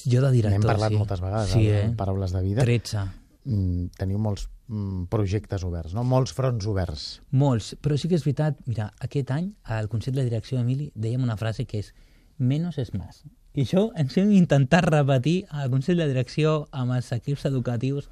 Jo 0.07 0.21
de 0.23 0.31
director, 0.31 0.55
n'hem 0.55 0.69
parlat 0.69 0.93
sí. 0.95 1.01
moltes 1.01 1.21
vegades 1.25 1.51
sí, 1.51 1.65
en 1.69 1.91
eh? 1.91 1.97
Paraules 1.99 2.33
de 2.33 2.43
Vida. 2.45 2.63
13. 2.63 3.03
Mm, 3.49 3.89
Teniu 3.99 4.21
molts 4.23 4.49
mm, 4.69 5.09
projectes 5.11 5.65
oberts, 5.65 5.95
no? 5.97 6.05
molts 6.05 6.35
fronts 6.37 6.67
oberts. 6.71 7.09
Molts, 7.31 7.73
però 7.83 7.97
sí 7.99 8.11
que 8.11 8.19
és 8.19 8.27
veritat, 8.27 8.61
mira, 8.71 8.93
aquest 9.03 9.33
any 9.35 9.51
al 9.65 9.89
Consell 9.91 10.15
de 10.15 10.27
Direcció 10.29 10.59
d'Emili 10.61 10.93
dèiem 10.95 11.25
una 11.27 11.37
frase 11.41 11.67
que 11.67 11.83
és 11.83 11.95
menos 12.39 12.79
és 12.79 12.93
más. 12.95 13.25
I 13.59 13.65
això 13.65 13.89
ens 13.99 14.15
hem 14.21 14.31
intentat 14.37 14.85
repetir 14.87 15.41
al 15.51 15.73
Consell 15.73 15.99
de 15.99 16.07
Direcció 16.11 16.69
amb 16.71 16.95
els 16.95 17.11
equips 17.17 17.49
educatius. 17.49 18.07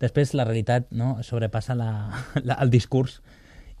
Després 0.00 0.32
la 0.38 0.46
realitat 0.46 0.88
no, 0.94 1.18
sobrepassa 1.26 1.74
la, 1.74 1.90
la, 2.46 2.56
el 2.62 2.70
discurs, 2.70 3.18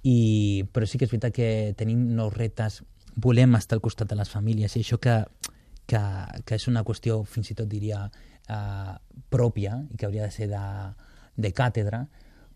i, 0.02 0.66
però 0.72 0.86
sí 0.86 0.98
que 0.98 1.06
és 1.06 1.12
veritat 1.14 1.34
que 1.34 1.50
tenim 1.78 2.02
nous 2.18 2.34
reptes, 2.34 2.82
volem 3.18 3.56
estar 3.58 3.76
al 3.76 3.82
costat 3.82 4.08
de 4.10 4.18
les 4.18 4.30
famílies 4.30 4.76
i 4.76 4.84
això 4.84 4.98
que, 5.02 5.16
que, 5.86 6.00
que 6.46 6.58
és 6.58 6.68
una 6.70 6.84
qüestió 6.86 7.20
fins 7.26 7.50
i 7.50 7.58
tot 7.58 7.68
diria 7.70 8.04
eh, 8.06 8.94
pròpia 9.30 9.82
i 9.90 9.98
que 9.98 10.06
hauria 10.06 10.28
de 10.28 10.34
ser 10.34 10.48
de, 10.52 10.64
de 11.36 11.52
càtedra 11.52 12.06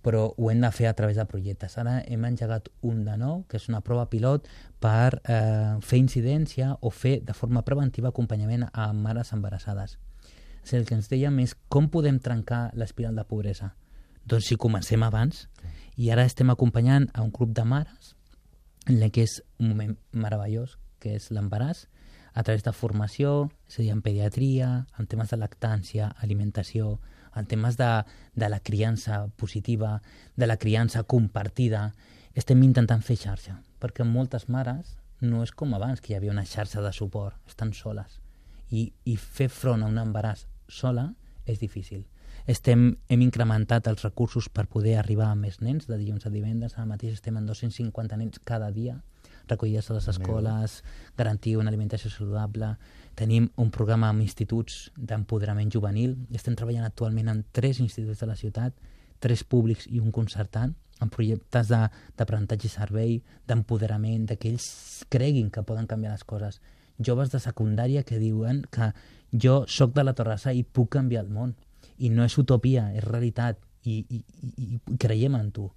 però 0.02 0.24
ho 0.36 0.50
hem 0.50 0.60
de 0.60 0.70
fer 0.74 0.88
a 0.90 0.94
través 0.98 1.16
de 1.16 1.24
projectes. 1.30 1.76
Ara 1.78 2.00
hem 2.02 2.24
engegat 2.26 2.66
un 2.82 3.04
de 3.06 3.14
nou, 3.16 3.44
que 3.46 3.56
és 3.56 3.68
una 3.70 3.80
prova 3.86 4.08
pilot 4.10 4.48
per 4.82 5.20
eh, 5.22 5.78
fer 5.78 6.00
incidència 6.02 6.72
o 6.80 6.90
fer 6.90 7.20
de 7.22 7.36
forma 7.38 7.62
preventiva 7.62 8.10
acompanyament 8.10 8.66
a 8.72 8.88
mares 8.92 9.30
embarassades. 9.32 10.00
És 10.66 10.74
el 10.74 10.88
que 10.88 10.96
ens 10.98 11.06
dèiem 11.10 11.38
és 11.44 11.54
com 11.70 11.86
podem 11.86 12.18
trencar 12.18 12.72
l'espiral 12.74 13.14
de 13.14 13.24
pobresa. 13.30 13.76
Doncs 14.26 14.50
si 14.50 14.58
comencem 14.58 15.06
abans, 15.06 15.46
i 15.94 16.10
ara 16.10 16.26
estem 16.26 16.50
acompanyant 16.50 17.08
a 17.14 17.22
un 17.22 17.30
grup 17.30 17.54
de 17.54 17.64
mares 17.66 18.16
en 18.88 18.98
la 19.00 19.10
que 19.10 19.26
és 19.26 19.40
un 19.60 19.70
moment 19.72 19.96
meravellós, 20.12 20.78
que 21.02 21.16
és 21.18 21.30
l'embaràs, 21.34 21.86
a 22.32 22.42
través 22.42 22.64
de 22.64 22.72
formació, 22.72 23.50
és 23.68 23.78
a 23.78 23.82
dir, 23.82 23.90
en 23.92 24.00
pediatria, 24.02 24.70
en 24.98 25.06
temes 25.06 25.30
de 25.30 25.38
lactància, 25.38 26.08
alimentació, 26.24 26.96
en 27.36 27.46
temes 27.48 27.76
de, 27.76 27.90
de 28.34 28.48
la 28.48 28.60
criança 28.60 29.26
positiva, 29.36 30.00
de 30.36 30.48
la 30.48 30.56
criança 30.56 31.02
compartida, 31.04 31.92
estem 32.34 32.62
intentant 32.64 33.04
fer 33.04 33.18
xarxa, 33.20 33.58
perquè 33.80 34.04
moltes 34.08 34.48
mares 34.48 34.96
no 35.22 35.42
és 35.44 35.52
com 35.54 35.74
abans, 35.76 36.00
que 36.00 36.12
hi 36.12 36.16
havia 36.16 36.32
una 36.32 36.46
xarxa 36.48 36.82
de 36.82 36.92
suport, 36.92 37.36
estan 37.46 37.72
soles. 37.76 38.18
I, 38.72 38.88
i 39.04 39.16
fer 39.16 39.50
front 39.52 39.84
a 39.84 39.90
un 39.92 40.00
embaràs 40.00 40.46
sola 40.66 41.12
és 41.46 41.60
difícil. 41.60 42.06
Estem, 42.46 42.96
hem 43.08 43.22
incrementat 43.22 43.86
els 43.86 44.02
recursos 44.02 44.48
per 44.48 44.66
poder 44.66 44.96
arribar 44.98 45.30
a 45.30 45.38
més 45.38 45.60
nens, 45.60 45.86
de 45.86 45.98
dilluns 45.98 46.26
a 46.26 46.30
divendres, 46.30 46.74
ara 46.76 46.88
mateix 46.88 47.14
estem 47.14 47.36
en 47.38 47.46
250 47.46 48.18
nens 48.18 48.40
cada 48.44 48.70
dia, 48.74 48.96
recollides 49.48 49.90
a 49.90 49.94
les 49.94 50.08
escoles, 50.10 50.82
garantir 51.16 51.56
una 51.56 51.70
alimentació 51.70 52.10
saludable, 52.10 52.76
Tenim 53.14 53.50
un 53.60 53.70
programa 53.70 54.08
amb 54.08 54.24
instituts 54.24 54.86
d'empoderament 54.96 55.70
juvenil. 55.72 56.14
Estem 56.32 56.56
treballant 56.56 56.86
actualment 56.86 57.28
en 57.28 57.42
tres 57.52 57.80
instituts 57.82 58.22
de 58.22 58.28
la 58.28 58.36
ciutat, 58.38 58.72
tres 59.20 59.44
públics 59.44 59.86
i 59.90 60.00
un 60.00 60.12
concertant, 60.16 60.72
en 61.02 61.10
projectes 61.12 61.68
d'aprenentatge 61.68 62.68
i 62.68 62.72
servei, 62.72 63.16
d'empoderament, 63.48 64.24
de 64.30 64.38
que 64.38 64.52
ells 64.52 65.04
creguin 65.12 65.50
que 65.50 65.64
poden 65.66 65.88
canviar 65.90 66.14
les 66.14 66.24
coses. 66.24 66.60
Joves 66.98 67.32
de 67.32 67.40
secundària 67.42 68.04
que 68.06 68.20
diuen 68.22 68.62
que 68.70 68.92
jo 69.44 69.62
sóc 69.66 69.92
de 69.92 70.06
la 70.06 70.14
Torrassa 70.16 70.54
i 70.54 70.64
puc 70.64 70.94
canviar 70.96 71.26
el 71.26 71.32
món. 71.34 71.56
I 72.02 72.10
no 72.10 72.26
és 72.26 72.38
utopia, 72.40 72.88
és 72.96 73.04
realitat. 73.04 73.60
I, 73.82 73.98
i, 74.14 74.18
i, 74.18 74.66
i 74.76 74.96
creiem 75.02 75.34
en 75.38 75.50
tu. 75.54 75.68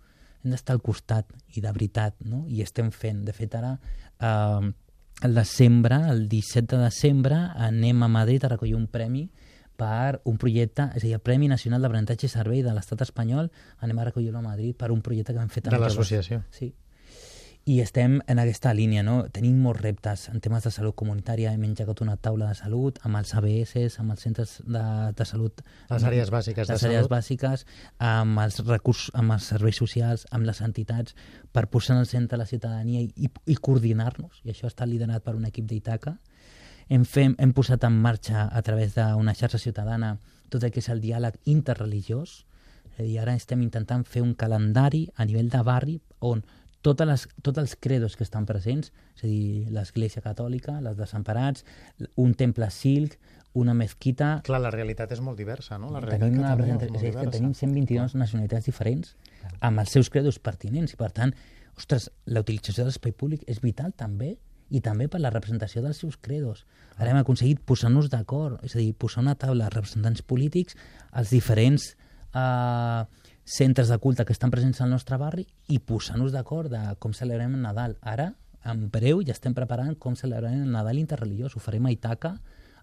Hem 0.43 0.53
d'estar 0.53 0.75
al 0.75 0.81
costat, 0.85 1.31
i 1.57 1.61
de 1.61 1.71
veritat, 1.73 2.19
no? 2.29 2.43
I 2.49 2.61
estem 2.65 2.91
fent. 2.93 3.23
De 3.25 3.33
fet, 3.35 3.55
ara... 3.57 3.75
Eh, 4.19 4.73
el 5.23 5.33
desembre, 5.33 5.95
el 6.11 6.25
17 6.27 6.75
de 6.75 6.81
desembre, 6.83 7.37
anem 7.55 8.03
a 8.03 8.09
Madrid 8.11 8.43
a 8.43 8.49
recollir 8.51 8.75
un 8.75 8.87
premi 8.91 9.29
per 9.75 10.21
un 10.23 10.37
projecte, 10.39 10.89
és 10.95 11.03
a 11.03 11.05
dir, 11.05 11.13
el 11.17 11.23
Premi 11.23 11.49
Nacional 11.51 11.83
d'Aprenentatge 11.83 12.27
i 12.27 12.31
Servei 12.31 12.63
de 12.63 12.71
l'Estat 12.75 13.03
espanyol, 13.03 13.49
anem 13.83 13.99
a 13.99 14.07
recollir-lo 14.07 14.39
a 14.39 14.43
Madrid 14.45 14.75
per 14.79 14.91
un 14.91 15.01
projecte 15.03 15.35
que 15.35 15.43
hem 15.43 15.51
fet 15.51 15.67
De 15.71 15.79
l'associació. 15.79 16.41
Sí, 16.51 16.71
i 17.65 17.79
estem 17.81 18.19
en 18.29 18.37
aquesta 18.37 18.75
línia, 18.77 19.01
no? 19.01 19.15
Tenim 19.33 19.57
molts 19.63 19.81
reptes 19.81 20.27
en 20.29 20.37
temes 20.37 20.67
de 20.67 20.71
salut 20.73 20.93
comunitària, 21.01 21.49
hem 21.55 21.63
engegat 21.65 22.03
una 22.05 22.13
taula 22.21 22.51
de 22.51 22.57
salut 22.59 22.99
amb 23.07 23.17
els 23.17 23.31
ABS, 23.33 23.95
amb 24.03 24.13
els 24.13 24.21
centres 24.21 24.51
de, 24.61 24.83
de 25.17 25.25
salut... 25.25 25.63
Les 25.89 26.05
àrees 26.05 26.29
bàsiques 26.29 26.69
de 26.69 26.75
les 26.75 26.83
àrees 26.85 27.01
salut. 27.01 27.13
bàsiques, 27.15 27.63
amb 27.97 28.43
els 28.43 28.59
recursos, 28.67 29.09
amb 29.17 29.33
els 29.33 29.47
serveis 29.49 29.79
socials, 29.81 30.27
amb 30.29 30.45
les 30.45 30.61
entitats, 30.61 31.17
per 31.49 31.65
posar 31.73 31.95
en 31.95 32.03
el 32.03 32.09
centre 32.11 32.37
la 32.37 32.45
ciutadania 32.45 33.01
i, 33.01 33.09
i, 33.17 33.31
i 33.49 33.55
coordinar-nos, 33.57 34.43
i 34.45 34.53
això 34.53 34.69
està 34.69 34.85
liderat 34.85 35.25
per 35.25 35.33
un 35.33 35.47
equip 35.49 35.65
d'Itaca. 35.71 36.19
Hem, 36.85 37.07
fem, 37.09 37.33
hem 37.41 37.53
posat 37.57 37.87
en 37.89 37.97
marxa, 37.97 38.45
a 38.45 38.61
través 38.61 38.93
d'una 38.93 39.33
xarxa 39.33 39.57
ciutadana, 39.57 40.19
tot 40.53 40.61
el 40.61 40.69
que 40.69 40.85
és 40.85 40.91
el 40.93 41.01
diàleg 41.01 41.41
interreligiós, 41.49 42.43
és 42.91 43.01
a 43.01 43.07
dir, 43.07 43.17
ara 43.23 43.33
estem 43.33 43.65
intentant 43.65 44.05
fer 44.05 44.21
un 44.21 44.35
calendari 44.37 45.07
a 45.17 45.25
nivell 45.25 45.49
de 45.49 45.63
barri 45.65 45.97
on 46.21 46.45
totes 46.85 47.09
les, 47.09 47.25
tots 47.45 47.61
els 47.61 47.73
credos 47.81 48.15
que 48.15 48.25
estan 48.25 48.45
presents, 48.49 48.91
és 49.17 49.23
a 49.25 49.29
dir, 49.29 49.65
l'Església 49.73 50.23
Catòlica, 50.23 50.77
les 50.85 50.97
desemparats, 50.99 51.65
un 52.21 52.35
temple 52.37 52.69
silc, 52.73 53.17
una 53.55 53.73
mesquita... 53.73 54.41
Clar, 54.45 54.59
la 54.61 54.71
realitat 54.73 55.13
és 55.15 55.21
molt 55.23 55.39
diversa, 55.39 55.79
no? 55.81 55.89
La 55.95 56.03
tenim, 56.05 56.39
una 56.41 56.55
realitat 56.59 56.91
és, 56.91 57.09
és 57.09 57.17
que 57.17 57.31
tenim 57.33 57.53
122 57.55 58.17
nacionalitats 58.19 58.67
diferents 58.67 59.15
amb 59.63 59.79
els 59.81 59.93
seus 59.95 60.11
credos 60.11 60.41
pertinents 60.43 60.93
i, 60.93 60.99
per 60.99 61.11
tant, 61.15 61.31
ostres, 61.79 62.09
la 62.27 62.43
utilització 62.43 62.83
de 62.83 62.91
l'espai 62.91 63.15
públic 63.15 63.45
és 63.51 63.61
vital 63.63 63.95
també 63.95 64.35
i 64.75 64.81
també 64.83 65.07
per 65.11 65.21
la 65.21 65.31
representació 65.31 65.83
dels 65.85 66.01
seus 66.01 66.17
credos. 66.17 66.65
Ara 66.97 67.13
hem 67.13 67.21
aconseguit 67.21 67.61
posar-nos 67.69 68.09
d'acord, 68.11 68.59
és 68.65 68.75
a 68.75 68.81
dir, 68.81 68.91
posar 68.97 69.23
una 69.23 69.37
taula 69.39 69.67
de 69.69 69.75
representants 69.75 70.25
polítics 70.25 70.75
als 71.13 71.31
diferents 71.31 71.93
eh, 72.33 73.01
centres 73.45 73.87
de 73.87 73.97
culte 74.01 74.25
que 74.25 74.33
estan 74.33 74.51
presents 74.51 74.81
al 74.81 74.89
nostre 74.89 75.17
barri 75.21 75.45
i 75.69 75.79
posar-nos 75.79 76.33
d'acord 76.33 76.73
de 76.73 76.81
com 76.99 77.13
celebrem 77.13 77.53
el 77.53 77.61
Nadal. 77.61 77.95
Ara, 78.01 78.31
en 78.65 78.87
breu, 78.89 79.21
ja 79.21 79.35
estem 79.37 79.53
preparant 79.53 79.93
com 80.01 80.17
celebrarem 80.17 80.65
el 80.65 80.71
Nadal 80.73 80.97
interreligiós. 80.97 81.55
Ho 81.55 81.61
farem 81.61 81.85
a 81.85 81.93
Itaca, 81.93 82.33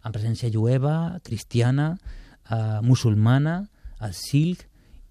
amb 0.02 0.14
presència 0.14 0.50
jueva, 0.54 1.18
cristiana, 1.26 1.96
eh, 2.48 2.78
musulmana, 2.82 3.68
el 4.00 4.14
silc 4.14 4.68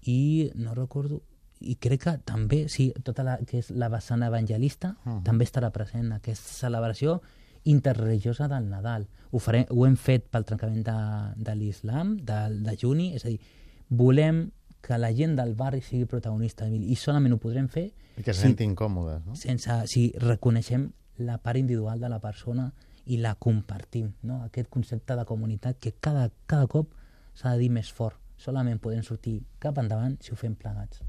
i 0.08 0.50
no 0.56 0.74
recordo 0.74 1.22
i 1.62 1.76
crec 1.78 2.02
que 2.02 2.16
també, 2.26 2.64
sí, 2.72 2.88
tota 3.06 3.22
la 3.22 3.36
que 3.46 3.60
és 3.62 3.70
la 3.70 3.88
vessant 3.92 4.22
evangelista 4.26 4.96
uh 5.04 5.12
-huh. 5.12 5.22
també 5.22 5.44
estarà 5.44 5.70
present 5.70 6.06
en 6.06 6.12
aquesta 6.12 6.66
celebració 6.66 7.20
interreligiosa 7.64 8.48
del 8.48 8.68
Nadal. 8.68 9.06
Ho, 9.30 9.38
farem, 9.38 9.66
ho 9.70 9.86
hem 9.86 9.96
fet 9.96 10.26
pel 10.30 10.44
trencament 10.44 10.82
de, 10.82 11.34
de 11.36 11.54
l'islam, 11.54 12.16
de, 12.16 12.48
de 12.50 12.76
juni, 12.76 13.14
és 13.14 13.24
a 13.24 13.28
dir, 13.28 13.40
volem 13.88 14.50
que 14.82 14.98
la 14.98 15.12
gent 15.14 15.36
del 15.38 15.54
barri 15.54 15.80
sigui 15.80 16.08
protagonista 16.10 16.66
i 16.68 16.96
solament 16.98 17.36
ho 17.36 17.40
podrem 17.42 17.68
fer 17.70 17.86
i 18.18 18.22
que 18.22 18.34
se 18.34 18.48
sentin 18.48 18.74
còmodes 18.76 19.22
no? 19.26 19.36
sense, 19.38 19.78
si 19.86 20.08
reconeixem 20.18 20.90
la 21.22 21.38
part 21.38 21.60
individual 21.60 22.00
de 22.00 22.10
la 22.10 22.18
persona 22.20 22.72
i 23.06 23.18
la 23.22 23.34
compartim 23.34 24.10
no? 24.22 24.42
aquest 24.48 24.68
concepte 24.68 25.16
de 25.16 25.24
comunitat 25.28 25.78
que 25.78 25.94
cada, 26.00 26.28
cada 26.46 26.66
cop 26.66 26.92
s'ha 27.34 27.54
de 27.54 27.62
dir 27.62 27.70
més 27.70 27.92
fort 27.92 28.18
solament 28.42 28.82
podem 28.82 29.06
sortir 29.06 29.38
cap 29.62 29.78
endavant 29.78 30.18
si 30.20 30.34
ho 30.34 30.36
fem 30.36 30.58
plegats 30.58 31.00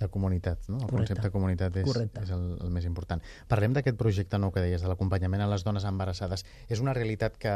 de 0.00 0.08
comunitat, 0.08 0.66
no? 0.68 0.78
El 0.78 0.86
Correcte. 0.86 0.96
concepte 0.96 1.26
de 1.28 1.32
comunitat 1.34 1.76
és, 1.76 1.86
Correcte. 1.86 2.24
és 2.24 2.30
el, 2.34 2.46
el 2.64 2.70
més 2.74 2.86
important. 2.88 3.22
Parlem 3.48 3.76
d'aquest 3.76 3.98
projecte 4.00 4.40
nou 4.40 4.50
que 4.54 4.62
deies, 4.64 4.80
de 4.82 4.88
l'acompanyament 4.90 5.44
a 5.44 5.48
les 5.50 5.64
dones 5.66 5.84
embarassades. 5.84 6.46
És 6.68 6.80
una 6.80 6.94
realitat 6.96 7.36
que, 7.38 7.52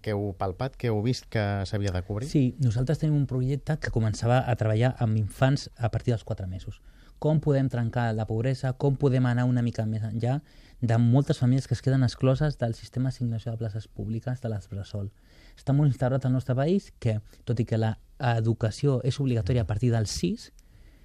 que 0.00 0.14
heu 0.14 0.30
palpat, 0.38 0.78
que 0.78 0.88
heu 0.92 1.02
vist 1.02 1.26
que 1.28 1.44
s'havia 1.66 1.92
de 1.92 2.02
cobrir? 2.06 2.30
Sí, 2.30 2.54
nosaltres 2.62 3.02
tenim 3.02 3.18
un 3.18 3.26
projecte 3.26 3.76
que 3.82 3.92
començava 3.94 4.44
a 4.46 4.56
treballar 4.56 4.94
amb 4.98 5.18
infants 5.20 5.68
a 5.76 5.90
partir 5.90 6.14
dels 6.14 6.24
4 6.24 6.46
mesos. 6.48 6.80
Com 7.20 7.40
podem 7.44 7.68
trencar 7.68 8.14
la 8.16 8.24
pobresa, 8.24 8.72
com 8.72 8.94
podem 8.96 9.26
anar 9.28 9.44
una 9.44 9.60
mica 9.60 9.84
més 9.84 10.06
enllà 10.08 10.38
de 10.80 10.96
moltes 10.96 11.38
famílies 11.38 11.66
que 11.68 11.74
es 11.74 11.82
queden 11.82 12.02
excloses 12.02 12.56
del 12.56 12.72
sistema 12.74 13.10
d'assignació 13.10 13.52
de 13.52 13.58
places 13.60 13.88
públiques 13.88 14.40
de 14.40 14.48
les 14.48 14.68
Bressol. 14.70 15.10
Està 15.58 15.74
molt 15.76 15.92
instaurat 15.92 16.24
al 16.24 16.32
nostre 16.32 16.56
país 16.56 16.88
que, 16.98 17.18
tot 17.44 17.60
i 17.60 17.66
que 17.68 17.76
l'educació 17.76 19.02
és 19.04 19.20
obligatòria 19.20 19.66
a 19.66 19.68
partir 19.68 19.92
dels 19.92 20.16
6, 20.16 20.48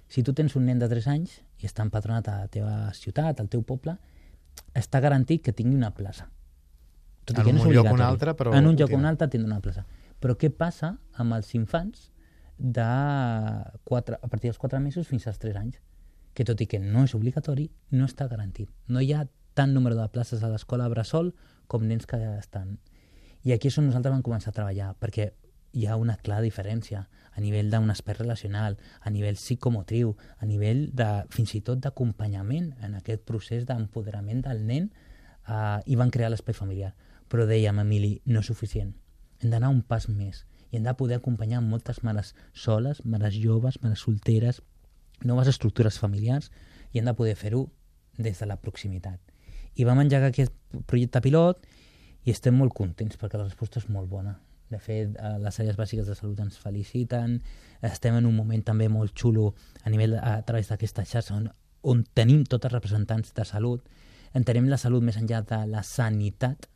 si 0.08 0.22
tu 0.22 0.34
tens 0.34 0.54
un 0.56 0.66
nen 0.68 0.78
de 0.78 0.88
3 0.88 1.08
anys 1.12 1.40
i 1.62 1.68
està 1.68 1.84
empadronat 1.86 2.28
a 2.28 2.38
la 2.44 2.50
teva 2.52 2.74
ciutat, 2.94 3.40
al 3.40 3.48
teu 3.52 3.62
poble, 3.66 3.96
està 4.76 5.00
garantit 5.00 5.42
que 5.44 5.54
tingui 5.56 5.76
una 5.76 5.92
plaça. 5.94 6.28
Tot 7.26 7.40
en 7.42 7.58
un 7.58 7.72
lloc 7.74 7.88
o 7.90 7.94
un 7.96 8.04
altre, 8.06 8.36
però... 8.38 8.52
En 8.54 8.68
un 8.70 8.76
lloc 8.78 8.92
o 8.92 8.98
un 8.98 9.08
altre 9.08 9.26
tindrà 9.32 9.50
una 9.50 9.62
plaça. 9.64 9.82
Però 10.22 10.36
què 10.38 10.50
passa 10.54 10.94
amb 11.18 11.34
els 11.36 11.50
infants 11.58 12.10
de 12.56 12.86
4, 13.84 14.20
a 14.22 14.28
partir 14.28 14.52
dels 14.52 14.60
4 14.62 14.80
mesos 14.80 15.08
fins 15.10 15.26
als 15.26 15.40
3 15.42 15.58
anys? 15.58 15.80
Que 16.36 16.44
tot 16.46 16.60
i 16.60 16.68
que 16.70 16.78
no 16.78 17.02
és 17.08 17.16
obligatori, 17.16 17.66
no 17.96 18.06
està 18.06 18.28
garantit. 18.30 18.70
No 18.86 19.02
hi 19.02 19.12
ha 19.12 19.26
tant 19.56 19.72
número 19.74 19.96
de 19.96 20.06
places 20.12 20.44
a 20.44 20.52
l'escola 20.52 20.86
Bressol 20.92 21.32
com 21.66 21.82
nens 21.88 22.06
que 22.06 22.20
estan. 22.36 22.76
I 23.42 23.56
aquí 23.56 23.72
és 23.72 23.78
on 23.80 23.88
nosaltres 23.88 24.12
vam 24.12 24.22
començar 24.22 24.52
a 24.52 24.56
treballar, 24.56 24.92
perquè 25.00 25.32
hi 25.76 25.84
ha 25.86 25.96
una 26.00 26.16
clara 26.16 26.44
diferència 26.44 27.04
a 27.36 27.42
nivell 27.44 27.68
d'un 27.70 27.92
espai 27.92 28.16
relacional, 28.16 28.78
a 29.04 29.10
nivell 29.12 29.36
psicomotriu, 29.36 30.14
a 30.40 30.46
nivell 30.48 30.86
de, 30.96 31.08
fins 31.34 31.52
i 31.58 31.60
tot 31.60 31.82
d'acompanyament 31.84 32.70
en 32.86 32.94
aquest 32.96 33.26
procés 33.28 33.66
d'empoderament 33.68 34.40
del 34.46 34.62
nen 34.64 34.86
eh, 34.88 35.78
i 35.84 35.98
van 36.00 36.12
crear 36.14 36.32
l'espai 36.32 36.56
familiar. 36.56 36.94
Però 37.28 37.44
dèiem, 37.44 37.82
Emili, 37.82 38.14
no 38.24 38.40
és 38.40 38.48
suficient. 38.48 38.94
Hem 39.42 39.52
d'anar 39.52 39.68
un 39.74 39.82
pas 39.84 40.08
més 40.08 40.46
i 40.70 40.78
hem 40.78 40.86
de 40.86 40.96
poder 40.96 41.20
acompanyar 41.20 41.60
moltes 41.60 42.00
mares 42.08 42.32
soles, 42.54 43.04
mares 43.04 43.36
joves, 43.36 43.76
mares 43.82 44.06
solteres, 44.08 44.62
noves 45.28 45.52
estructures 45.52 46.00
familiars 46.00 46.48
i 46.92 47.02
hem 47.02 47.12
de 47.12 47.16
poder 47.20 47.36
fer-ho 47.36 47.66
des 48.16 48.40
de 48.40 48.48
la 48.48 48.56
proximitat. 48.56 49.20
I 49.76 49.84
vam 49.84 50.00
engegar 50.00 50.32
aquest 50.32 50.56
projecte 50.88 51.20
pilot 51.20 51.68
i 52.24 52.32
estem 52.32 52.56
molt 52.56 52.72
contents 52.72 53.20
perquè 53.20 53.36
la 53.36 53.44
resposta 53.50 53.84
és 53.84 53.90
molt 53.92 54.08
bona. 54.08 54.38
De 54.70 54.78
fet, 54.82 55.14
eh, 55.14 55.36
les 55.38 55.60
àrees 55.62 55.76
bàsiques 55.78 56.06
de 56.06 56.14
salut 56.18 56.40
ens 56.42 56.58
feliciten, 56.58 57.40
estem 57.86 58.16
en 58.18 58.26
un 58.26 58.34
moment 58.34 58.64
també 58.66 58.88
molt 58.90 59.14
xulo 59.14 59.52
a 59.84 59.90
nivell 59.90 60.16
a 60.18 60.40
través 60.42 60.72
d'aquesta 60.72 61.04
xarxa 61.06 61.36
on, 61.36 61.50
on 61.82 62.02
tenim 62.14 62.42
tots 62.44 62.66
els 62.66 62.74
representants 62.74 63.34
de 63.36 63.44
salut, 63.46 63.84
entenem 64.34 64.66
la 64.68 64.80
salut 64.80 65.04
més 65.06 65.16
enllà 65.20 65.44
de 65.46 65.60
la 65.70 65.84
sanitat, 65.86 66.66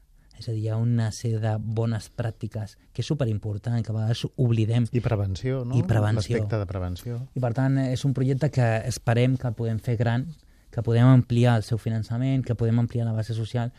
És 0.40 0.48
a 0.48 0.54
dir, 0.56 0.62
hi 0.64 0.68
ha 0.72 0.78
una 0.80 1.10
sèrie 1.12 1.36
de 1.36 1.50
bones 1.60 2.06
pràctiques 2.16 2.78
que 2.96 3.02
és 3.02 3.08
superimportant, 3.10 3.82
que 3.84 3.92
a 3.92 3.96
vegades 3.96 4.22
oblidem. 4.40 4.86
I 4.96 5.02
prevenció, 5.04 5.66
no? 5.68 5.76
I 5.76 5.82
prevenció. 5.84 6.38
L'aspecte 6.38 6.60
de 6.62 6.68
prevenció. 6.70 7.18
I 7.36 7.42
per 7.44 7.50
tant, 7.58 7.76
és 7.82 8.06
un 8.08 8.14
projecte 8.16 8.48
que 8.54 8.68
esperem 8.88 9.36
que 9.36 9.52
podem 9.58 9.82
fer 9.84 9.98
gran, 10.00 10.24
que 10.72 10.80
podem 10.86 11.10
ampliar 11.10 11.58
el 11.60 11.66
seu 11.66 11.76
finançament, 11.82 12.46
que 12.46 12.56
podem 12.56 12.80
ampliar 12.80 13.04
la 13.04 13.12
base 13.12 13.36
social, 13.36 13.74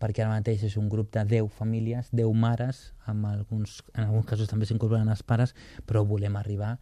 perquè 0.00 0.24
ara 0.24 0.34
mateix 0.34 0.64
és 0.66 0.76
un 0.80 0.88
grup 0.92 1.12
de 1.14 1.24
10 1.24 1.52
famílies, 1.52 2.10
10 2.12 2.34
mares, 2.34 2.92
amb 3.06 3.26
alguns, 3.30 3.82
en 3.94 4.04
alguns 4.08 4.26
casos 4.26 4.50
també 4.50 4.66
s'incorporen 4.66 5.08
els 5.08 5.22
pares, 5.22 5.54
però 5.86 6.04
volem 6.06 6.36
arribar 6.36 6.78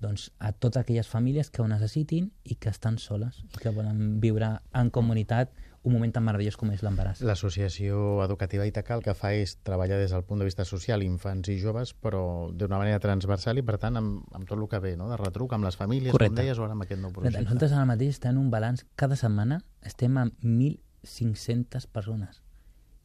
doncs, 0.00 0.30
a 0.38 0.52
totes 0.52 0.82
aquelles 0.82 1.08
famílies 1.08 1.50
que 1.50 1.62
ho 1.62 1.68
necessitin 1.68 2.28
i 2.44 2.56
que 2.60 2.68
estan 2.68 2.98
soles 3.00 3.40
i 3.46 3.62
que 3.62 3.72
volen 3.72 4.18
viure 4.20 4.58
en 4.76 4.90
comunitat 4.92 5.54
un 5.86 5.94
moment 5.94 6.10
tan 6.12 6.24
meravellós 6.26 6.56
com 6.58 6.72
és 6.74 6.82
l'embaràs. 6.82 7.20
L'associació 7.22 8.18
educativa 8.24 8.66
Itaca 8.66 8.96
el 8.96 9.04
que 9.04 9.14
fa 9.14 9.30
és 9.38 9.54
treballar 9.64 10.00
des 10.00 10.10
del 10.10 10.24
punt 10.26 10.42
de 10.42 10.48
vista 10.48 10.66
social 10.66 11.04
infants 11.06 11.48
i 11.52 11.60
joves, 11.62 11.94
però 11.94 12.50
d'una 12.50 12.80
manera 12.82 12.98
transversal 13.00 13.62
i, 13.62 13.64
per 13.66 13.78
tant, 13.78 14.00
amb, 14.00 14.24
amb 14.34 14.48
tot 14.48 14.58
el 14.58 14.66
que 14.72 14.80
ve, 14.82 14.96
no? 14.98 15.06
de 15.12 15.20
retruc, 15.20 15.54
amb 15.54 15.68
les 15.68 15.78
famílies, 15.78 16.10
Correcte. 16.10 16.34
com 16.34 16.42
deies, 16.42 16.58
o 16.58 16.66
ara 16.66 16.74
amb 16.74 16.88
aquest 16.88 17.00
nou 17.04 17.14
projecte. 17.14 17.44
Nosaltres 17.46 17.76
ara 17.76 17.86
mateix 17.86 18.16
estem 18.16 18.34
en 18.34 18.42
un 18.42 18.50
balanç, 18.50 18.82
cada 18.98 19.16
setmana 19.20 19.60
estem 19.86 20.18
amb 20.18 20.34
1.500 20.42 21.86
persones. 21.86 22.42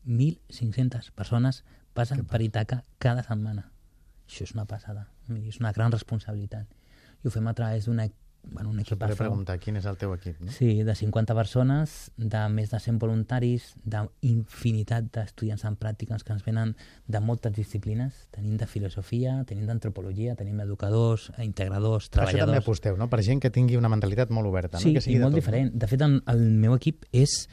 1.500 0.05 1.11
persones 1.15 1.63
passen 1.93 2.25
per 2.25 2.41
Itaca 2.41 2.83
cada 2.97 3.23
setmana. 3.23 3.67
Això 4.27 4.47
és 4.47 4.55
una 4.55 4.65
passada, 4.65 5.07
és 5.35 5.59
una 5.59 5.73
gran 5.75 5.91
responsabilitat. 5.91 6.67
I 7.21 7.27
ho 7.27 7.31
fem 7.33 7.47
a 7.47 7.53
través 7.53 7.85
d'una 7.85 8.07
bueno, 8.43 8.69
un 8.69 8.79
Us 8.79 8.87
equip 8.87 9.03
preguntar 9.17 9.57
quin 9.61 9.77
és 9.77 9.85
el 9.85 9.97
teu 10.01 10.13
equip, 10.15 10.39
no? 10.41 10.51
Sí, 10.51 10.83
de 10.83 10.95
50 10.97 11.35
persones, 11.37 12.11
de 12.17 12.41
més 12.49 12.71
de 12.71 12.79
100 12.81 12.97
voluntaris, 13.01 13.67
d'infinitat 13.85 15.11
d'estudiants 15.13 15.63
en 15.69 15.77
pràctiques 15.79 16.25
que 16.25 16.33
ens 16.33 16.43
venen 16.45 16.73
de 17.07 17.21
moltes 17.21 17.53
disciplines. 17.53 18.25
Tenim 18.33 18.57
de 18.57 18.67
filosofia, 18.67 19.37
tenim 19.47 19.67
d'antropologia, 19.69 20.35
tenim 20.39 20.59
educadors, 20.65 21.29
integradors, 21.37 22.09
Per 22.09 22.23
això 22.23 22.31
també 22.31 22.39
treballadors... 22.39 22.65
aposteu, 22.65 22.97
no? 22.97 23.09
Per 23.13 23.21
gent 23.27 23.43
que 23.43 23.53
tingui 23.53 23.77
una 23.77 23.91
mentalitat 23.93 24.33
molt 24.33 24.49
oberta, 24.49 24.81
Sí, 24.81 24.89
no? 24.89 24.97
Que 24.97 25.05
sigui 25.05 25.19
i 25.19 25.23
molt 25.23 25.37
diferent. 25.37 25.73
De 25.77 25.91
fet, 25.91 26.01
el 26.01 26.47
meu 26.65 26.75
equip 26.79 27.05
és, 27.13 27.45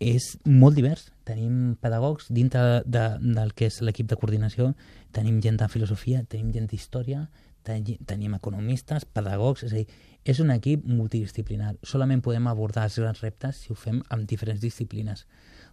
és 0.00 0.32
molt 0.48 0.74
divers. 0.78 1.10
Tenim 1.28 1.76
pedagogs 1.80 2.30
dintre 2.32 2.82
de, 2.88 3.04
del 3.20 3.52
que 3.54 3.68
és 3.68 3.80
l'equip 3.84 4.08
de 4.10 4.16
coordinació, 4.18 4.72
tenim 5.12 5.40
gent 5.44 5.60
de 5.60 5.68
filosofia, 5.68 6.22
tenim 6.24 6.50
gent 6.56 6.66
d'història, 6.72 7.26
teni- 7.62 7.98
tenim 8.08 8.34
economistes, 8.34 9.04
pedagogs, 9.04 9.62
és 9.68 9.72
a 9.74 9.76
dir, 9.76 9.86
és 10.24 10.40
un 10.40 10.50
equip 10.50 10.84
multidisciplinar. 10.88 11.74
Solament 11.84 12.22
podem 12.24 12.48
abordar 12.48 12.86
els 12.88 12.98
grans 12.98 13.20
reptes 13.20 13.60
si 13.60 13.72
ho 13.72 13.76
fem 13.76 14.00
amb 14.08 14.26
diferents 14.28 14.60
disciplines 14.60 15.26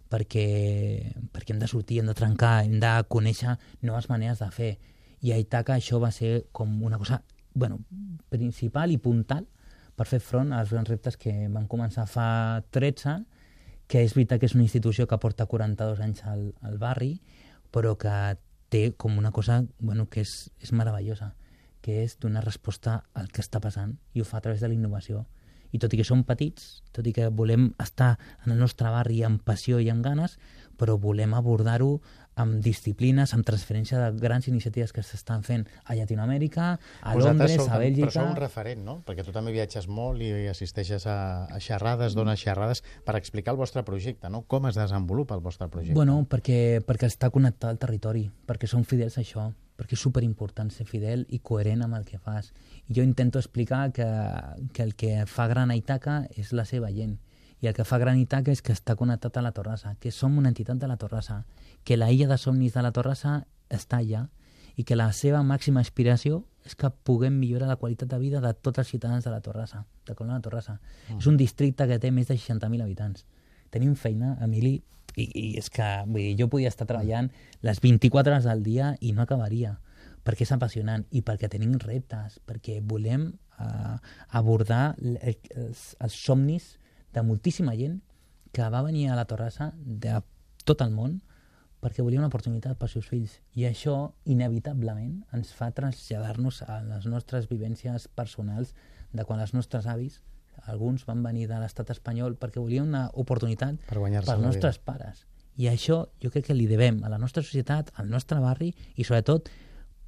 perquè, 0.08 0.44
perquè 1.32 1.52
hem 1.52 1.58
de 1.60 1.68
sortir, 1.68 1.98
hem 2.00 2.06
de 2.08 2.14
trencar, 2.16 2.62
hem 2.64 2.78
de 2.80 2.92
conèixer 3.12 3.56
noves 3.84 4.08
maneres 4.08 4.38
de 4.40 4.48
fer. 4.54 4.70
I 5.20 5.32
a 5.34 5.40
Itaca 5.40 5.74
això 5.76 5.98
va 6.00 6.10
ser 6.14 6.46
com 6.52 6.78
una 6.84 6.96
cosa 6.98 7.22
bueno, 7.54 7.80
principal 8.30 8.92
i 8.92 8.98
puntal 9.02 9.44
per 9.98 10.06
fer 10.06 10.20
front 10.22 10.52
als 10.54 10.70
grans 10.70 10.88
reptes 10.88 11.16
que 11.18 11.32
van 11.50 11.66
començar 11.68 12.06
fa 12.06 12.62
13, 12.70 13.18
que 13.88 14.04
és 14.04 14.14
veritat 14.14 14.40
que 14.40 14.46
és 14.46 14.54
una 14.54 14.66
institució 14.66 15.08
que 15.08 15.18
porta 15.18 15.48
42 15.48 16.02
anys 16.04 16.22
al, 16.28 16.52
al 16.62 16.76
barri, 16.78 17.14
però 17.72 17.94
que 17.96 18.12
té 18.68 18.92
com 18.96 19.16
una 19.18 19.32
cosa 19.32 19.62
bueno, 19.78 20.06
que 20.12 20.20
és, 20.20 20.52
és 20.60 20.72
meravellosa, 20.76 21.32
que 21.80 22.02
és 22.04 22.18
donar 22.20 22.44
resposta 22.44 23.00
al 23.16 23.32
que 23.32 23.40
està 23.40 23.62
passant, 23.64 23.96
i 24.12 24.20
ho 24.20 24.28
fa 24.28 24.38
a 24.38 24.44
través 24.44 24.60
de 24.60 24.68
la 24.68 24.76
innovació. 24.76 25.24
I 25.72 25.80
tot 25.80 25.92
i 25.92 25.98
que 26.00 26.04
som 26.04 26.22
petits, 26.24 26.82
tot 26.96 27.06
i 27.08 27.12
que 27.16 27.28
volem 27.28 27.70
estar 27.80 28.14
en 28.44 28.54
el 28.54 28.60
nostre 28.60 28.88
barri 28.92 29.22
amb 29.24 29.42
passió 29.44 29.80
i 29.80 29.90
amb 29.92 30.04
ganes, 30.04 30.38
però 30.80 30.96
volem 31.00 31.34
abordar-ho 31.36 31.98
amb 32.40 32.62
disciplines, 32.64 33.34
amb 33.34 33.46
transferència 33.46 34.00
de 34.00 34.08
grans 34.20 34.48
iniciatives 34.50 34.94
que 34.94 35.04
s'estan 35.04 35.44
fent 35.46 35.66
a 35.84 35.96
Llatinoamèrica, 35.98 36.70
a 36.78 37.14
Vosaltres 37.14 37.26
Londres, 37.26 37.54
sou, 37.58 37.66
a 37.66 37.72
Però 37.74 37.82
Bèlgica... 37.84 38.14
sou 38.14 38.30
un 38.30 38.38
referent, 38.38 38.82
no? 38.86 38.96
Perquè 39.06 39.26
tu 39.26 39.34
també 39.34 39.54
viatges 39.54 39.88
molt 39.88 40.22
i 40.24 40.48
assisteixes 40.50 41.06
a, 41.10 41.18
a 41.50 41.60
xerrades, 41.62 42.16
dones 42.18 42.40
xerrades 42.40 42.84
per 43.04 43.16
explicar 43.18 43.54
el 43.56 43.60
vostre 43.60 43.84
projecte, 43.86 44.30
no? 44.32 44.44
Com 44.46 44.68
es 44.70 44.78
desenvolupa 44.78 45.36
el 45.38 45.44
vostre 45.44 45.68
projecte? 45.72 45.96
Bueno, 45.98 46.20
perquè, 46.30 46.80
perquè 46.86 47.10
està 47.10 47.32
connectat 47.34 47.72
al 47.72 47.80
territori, 47.82 48.28
perquè 48.46 48.70
som 48.70 48.84
fidels 48.86 49.18
a 49.18 49.24
això, 49.24 49.50
perquè 49.78 49.94
és 49.94 50.02
superimportant 50.02 50.72
ser 50.74 50.88
fidel 50.88 51.24
i 51.30 51.38
coherent 51.38 51.84
amb 51.86 51.98
el 52.00 52.04
que 52.08 52.18
fas. 52.18 52.50
Jo 52.90 53.04
intento 53.06 53.38
explicar 53.38 53.92
que, 53.94 54.08
que 54.74 54.82
el 54.82 54.94
que 54.98 55.24
fa 55.30 55.46
gran 55.50 55.70
a 55.70 55.78
Itaca 55.78 56.24
és 56.34 56.50
la 56.52 56.66
seva 56.66 56.90
gent, 56.94 57.18
i 57.60 57.66
el 57.66 57.74
que 57.74 57.84
fa 57.84 57.98
gran 57.98 58.18
Itaca 58.20 58.52
és 58.54 58.62
que 58.62 58.72
està 58.72 58.94
connectat 58.96 59.36
a 59.36 59.42
la 59.42 59.52
Torrassa, 59.52 59.96
que 60.00 60.12
som 60.14 60.36
una 60.38 60.52
entitat 60.52 60.78
de 60.78 60.88
la 60.90 60.96
Torrassa, 60.96 61.44
que 61.84 61.96
la 61.96 62.10
illa 62.12 62.28
de 62.30 62.38
somnis 62.38 62.74
de 62.74 62.84
la 62.84 62.92
Torrassa 62.94 63.40
està 63.68 63.98
allà 63.98 64.28
i 64.78 64.84
que 64.86 64.96
la 64.96 65.10
seva 65.12 65.42
màxima 65.42 65.82
aspiració 65.82 66.44
és 66.64 66.76
que 66.78 66.90
puguem 67.04 67.34
millorar 67.34 67.66
la 67.66 67.78
qualitat 67.80 68.12
de 68.12 68.18
vida 68.22 68.40
de 68.44 68.52
tots 68.54 68.78
els 68.78 68.92
ciutadans 68.92 69.24
de 69.24 69.32
la 69.32 69.40
Torrassa, 69.42 69.82
de 70.06 70.14
Coloma 70.14 70.38
de 70.38 70.46
Torrassa. 70.46 70.76
Mm. 71.08 71.18
És 71.18 71.26
un 71.26 71.36
districte 71.40 71.88
que 71.90 71.98
té 71.98 72.12
més 72.14 72.28
de 72.28 72.36
60.000 72.36 72.84
habitants. 72.84 73.26
Tenim 73.74 73.96
feina, 73.98 74.36
Emili, 74.44 74.76
i, 75.16 75.24
i 75.26 75.46
és 75.58 75.66
que 75.72 75.86
vull 76.06 76.22
dir, 76.22 76.36
jo 76.38 76.48
podia 76.52 76.70
estar 76.70 76.86
treballant 76.86 77.32
les 77.66 77.80
24 77.82 78.36
hores 78.36 78.46
del 78.46 78.62
dia 78.62 78.92
i 79.00 79.12
no 79.16 79.24
acabaria, 79.24 79.74
perquè 80.22 80.46
és 80.46 80.54
apassionant 80.54 81.06
i 81.10 81.24
perquè 81.26 81.50
tenim 81.50 81.74
reptes, 81.82 82.38
perquè 82.46 82.78
volem 82.84 83.32
uh, 83.58 83.96
abordar 84.38 84.92
els, 85.02 85.96
els 85.98 86.14
somnis 86.14 86.76
de 87.14 87.24
moltíssima 87.24 87.74
gent 87.78 88.00
que 88.52 88.68
va 88.72 88.82
venir 88.82 89.08
a 89.08 89.16
la 89.16 89.26
Torrassa 89.28 89.72
de 89.78 90.20
tot 90.64 90.82
el 90.84 90.92
món 90.94 91.20
perquè 91.78 92.02
volia 92.02 92.18
una 92.18 92.28
oportunitat 92.30 92.78
pels 92.78 92.96
seus 92.96 93.06
fills. 93.06 93.36
I 93.54 93.68
això, 93.68 94.12
inevitablement, 94.26 95.20
ens 95.36 95.52
fa 95.54 95.70
traslladar-nos 95.74 96.64
a 96.66 96.80
les 96.82 97.06
nostres 97.06 97.46
vivències 97.50 98.08
personals 98.18 98.74
de 99.12 99.24
quan 99.24 99.40
els 99.40 99.54
nostres 99.54 99.86
avis, 99.86 100.20
alguns 100.66 101.06
van 101.06 101.22
venir 101.22 101.46
de 101.48 101.58
l'estat 101.62 101.92
espanyol 101.94 102.34
perquè 102.36 102.58
volien 102.58 102.88
una 102.88 103.06
oportunitat 103.14 103.78
Per 103.86 104.00
pels 104.00 104.42
nostres 104.42 104.80
pares. 104.82 105.24
I 105.58 105.70
això 105.70 106.04
jo 106.22 106.30
crec 106.34 106.48
que 106.50 106.56
li 106.58 106.66
devem 106.70 107.00
a 107.04 107.10
la 107.10 107.18
nostra 107.18 107.42
societat, 107.42 107.92
al 107.98 108.10
nostre 108.10 108.38
barri 108.42 108.72
i 108.96 109.06
sobretot 109.06 109.48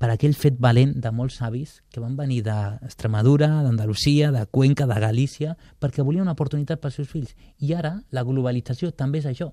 per 0.00 0.08
aquell 0.08 0.32
fet 0.32 0.56
valent 0.56 0.94
de 1.04 1.10
molts 1.12 1.42
avis 1.44 1.74
que 1.92 2.00
van 2.00 2.14
venir 2.16 2.40
d'Extremadura, 2.46 3.50
d'Andalusia, 3.66 4.30
de 4.32 4.46
Cuenca, 4.48 4.86
de 4.88 4.96
Galícia, 5.02 5.56
perquè 5.78 6.00
volien 6.00 6.24
una 6.24 6.32
oportunitat 6.32 6.80
pels 6.80 6.96
seus 6.96 7.10
fills. 7.10 7.34
I 7.60 7.74
ara 7.76 7.98
la 8.16 8.24
globalització 8.24 8.94
també 8.96 9.20
és 9.20 9.28
això. 9.28 9.50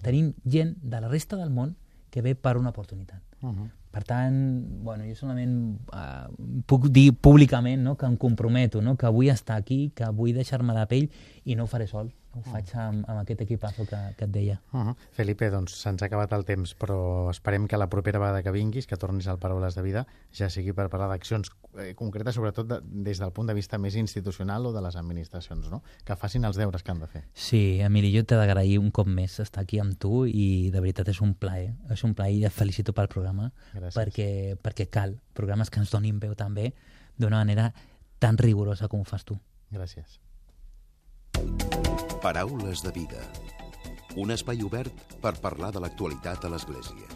Tenim 0.00 0.30
gent 0.46 0.76
de 0.80 1.02
la 1.02 1.10
resta 1.10 1.36
del 1.40 1.50
món 1.50 1.74
que 2.10 2.22
ve 2.22 2.36
per 2.38 2.56
una 2.56 2.70
oportunitat. 2.70 3.18
Uh 3.42 3.50
-huh. 3.50 3.68
Per 3.90 4.04
tant, 4.04 4.84
bueno, 4.84 5.04
jo 5.04 5.16
solament 5.16 5.80
uh, 5.92 6.30
puc 6.66 6.86
dir 6.88 7.12
públicament 7.12 7.82
no, 7.82 7.96
que 7.96 8.06
em 8.06 8.16
comprometo, 8.16 8.80
no, 8.80 8.96
que 8.96 9.08
vull 9.08 9.28
estar 9.28 9.56
aquí, 9.56 9.90
que 9.94 10.08
vull 10.10 10.32
deixar-me 10.32 10.72
la 10.72 10.86
pell 10.86 11.10
i 11.44 11.56
no 11.56 11.64
ho 11.64 11.66
faré 11.66 11.88
sol. 11.88 12.12
Ho 12.30 12.40
faig 12.46 12.68
amb, 12.78 13.02
amb 13.10 13.18
aquest 13.24 13.40
equipazo 13.42 13.84
que, 13.90 13.98
que 14.16 14.26
et 14.28 14.30
deia. 14.30 14.60
Uh 14.72 14.80
-huh. 14.80 14.94
Felipe, 15.10 15.50
doncs 15.50 15.74
se'ns 15.80 16.02
ha 16.02 16.06
acabat 16.06 16.32
el 16.32 16.44
temps, 16.44 16.76
però 16.78 17.30
esperem 17.30 17.66
que 17.66 17.76
la 17.76 17.88
propera 17.88 18.18
vegada 18.18 18.42
que 18.42 18.52
vinguis, 18.52 18.86
que 18.86 18.96
tornis 18.96 19.26
al 19.26 19.38
Paraules 19.38 19.74
de 19.74 19.82
Vida, 19.82 20.06
ja 20.32 20.48
sigui 20.48 20.72
per 20.72 20.88
parlar 20.88 21.08
d'accions 21.08 21.50
eh, 21.78 21.94
concretes, 21.94 22.34
sobretot 22.34 22.66
de, 22.68 22.80
des 22.82 23.18
del 23.18 23.32
punt 23.32 23.48
de 23.48 23.54
vista 23.54 23.78
més 23.78 23.96
institucional 23.96 24.66
o 24.66 24.72
de 24.72 24.80
les 24.80 24.96
administracions, 24.96 25.70
no? 25.70 25.82
Que 26.04 26.16
facin 26.16 26.44
els 26.44 26.56
deures 26.56 26.82
que 26.82 26.90
han 26.92 27.00
de 27.00 27.06
fer. 27.06 27.24
Sí, 27.34 27.80
Emili, 27.80 28.16
jo 28.16 28.24
t'he 28.24 28.36
d'agrair 28.36 28.78
un 28.78 28.90
cop 28.90 29.06
més 29.06 29.40
estar 29.40 29.62
aquí 29.62 29.80
amb 29.80 29.98
tu 29.98 30.24
i 30.26 30.70
de 30.70 30.80
veritat 30.80 31.08
és 31.08 31.20
un 31.20 31.34
plaer. 31.34 31.74
És 31.90 32.04
un 32.04 32.14
plaer 32.14 32.34
i 32.34 32.44
et 32.44 32.52
felicito 32.52 32.92
pel 32.92 33.08
programa 33.08 33.52
Gràcies. 33.74 33.96
perquè, 33.96 34.56
perquè 34.62 34.88
cal 34.88 35.20
programes 35.34 35.70
que 35.70 35.80
ens 35.80 35.90
donin 35.90 36.20
veu 36.20 36.34
també 36.34 36.74
d'una 37.16 37.38
manera 37.38 37.72
tan 38.18 38.38
rigorosa 38.38 38.88
com 38.88 39.00
ho 39.00 39.04
fas 39.04 39.24
tu. 39.24 39.38
Gràcies. 39.72 40.20
Paraules 42.20 42.82
de 42.84 42.90
vida. 42.92 43.20
Un 44.20 44.28
espai 44.34 44.58
obert 44.60 44.92
per 45.22 45.30
parlar 45.40 45.70
de 45.72 45.80
l'actualitat 45.80 46.42
a 46.44 46.50
l'Església. 46.52 47.06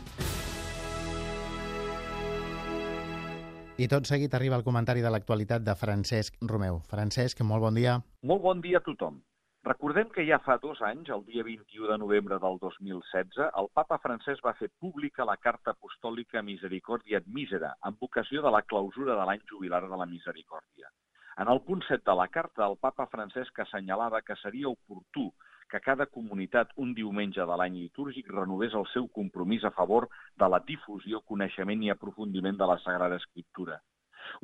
I 3.76 3.88
tot 3.92 4.08
seguit 4.08 4.32
arriba 4.38 4.56
el 4.56 4.64
comentari 4.64 5.04
de 5.04 5.12
l'actualitat 5.12 5.60
de 5.66 5.74
Francesc 5.76 6.40
Romeu. 6.48 6.80
Francesc, 6.88 7.44
molt 7.44 7.66
bon 7.66 7.76
dia. 7.76 7.98
Molt 8.32 8.40
bon 8.48 8.64
dia 8.64 8.80
a 8.80 8.86
tothom. 8.88 9.20
Recordem 9.68 10.08
que 10.14 10.24
ja 10.24 10.40
fa 10.40 10.56
dos 10.64 10.80
anys, 10.80 11.12
el 11.12 11.28
dia 11.28 11.44
21 11.44 11.92
de 11.92 12.00
novembre 12.00 12.40
del 12.40 12.56
2016, 12.64 13.44
el 13.60 13.68
papa 13.76 14.00
francès 14.00 14.40
va 14.46 14.56
fer 14.56 14.72
pública 14.80 15.28
la 15.28 15.36
carta 15.36 15.76
apostòlica 15.76 16.40
Misericordia 16.40 17.20
et 17.20 17.28
Misera, 17.28 17.76
amb 17.82 18.00
ocasió 18.08 18.40
de 18.40 18.56
la 18.56 18.64
clausura 18.64 19.20
de 19.20 19.28
l'any 19.28 19.44
jubilar 19.52 19.84
de 19.84 20.00
la 20.00 20.08
Misericòrdia. 20.08 20.88
En 21.36 21.48
el 21.50 21.60
punt 21.66 21.82
7 21.88 22.02
de 22.06 22.14
la 22.14 22.28
carta, 22.28 22.66
el 22.66 22.76
papa 22.78 23.08
Francesc 23.10 23.58
assenyalava 23.64 24.20
que 24.22 24.36
seria 24.42 24.68
oportú 24.70 25.32
que 25.70 25.80
cada 25.80 26.06
comunitat 26.06 26.70
un 26.84 26.92
diumenge 26.94 27.42
de 27.42 27.56
l'any 27.58 27.80
litúrgic 27.80 28.28
renovés 28.30 28.76
el 28.78 28.86
seu 28.92 29.08
compromís 29.18 29.64
a 29.64 29.72
favor 29.74 30.06
de 30.38 30.48
la 30.48 30.60
difusió, 30.68 31.20
coneixement 31.32 31.82
i 31.82 31.90
aprofundiment 31.90 32.60
de 32.60 32.68
la 32.70 32.78
Sagrada 32.84 33.18
Escriptura. 33.22 33.80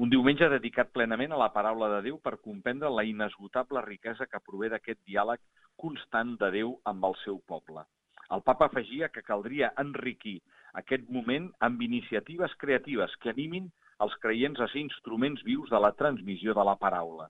Un 0.02 0.10
diumenge 0.10 0.48
dedicat 0.52 0.90
plenament 0.96 1.32
a 1.32 1.38
la 1.40 1.52
paraula 1.54 1.88
de 1.94 2.00
Déu 2.08 2.18
per 2.24 2.40
comprendre 2.42 2.90
la 2.90 3.04
inesgotable 3.06 3.84
riquesa 3.86 4.26
que 4.26 4.42
prové 4.48 4.68
d'aquest 4.72 5.00
diàleg 5.06 5.40
constant 5.84 6.34
de 6.42 6.50
Déu 6.56 6.74
amb 6.92 7.06
el 7.08 7.14
seu 7.24 7.38
poble. 7.52 7.86
El 8.34 8.42
papa 8.46 8.66
afegia 8.66 9.08
que 9.14 9.22
caldria 9.26 9.70
enriquir 9.84 10.40
aquest 10.82 11.06
moment 11.10 11.48
amb 11.66 11.80
iniciatives 11.82 12.54
creatives 12.58 13.14
que 13.22 13.30
animin 13.30 13.70
els 14.04 14.16
creients 14.22 14.60
a 14.60 14.68
ser 14.72 14.80
instruments 14.80 15.42
vius 15.44 15.70
de 15.70 15.80
la 15.84 15.92
transmissió 15.92 16.54
de 16.56 16.64
la 16.64 16.76
paraula. 16.80 17.28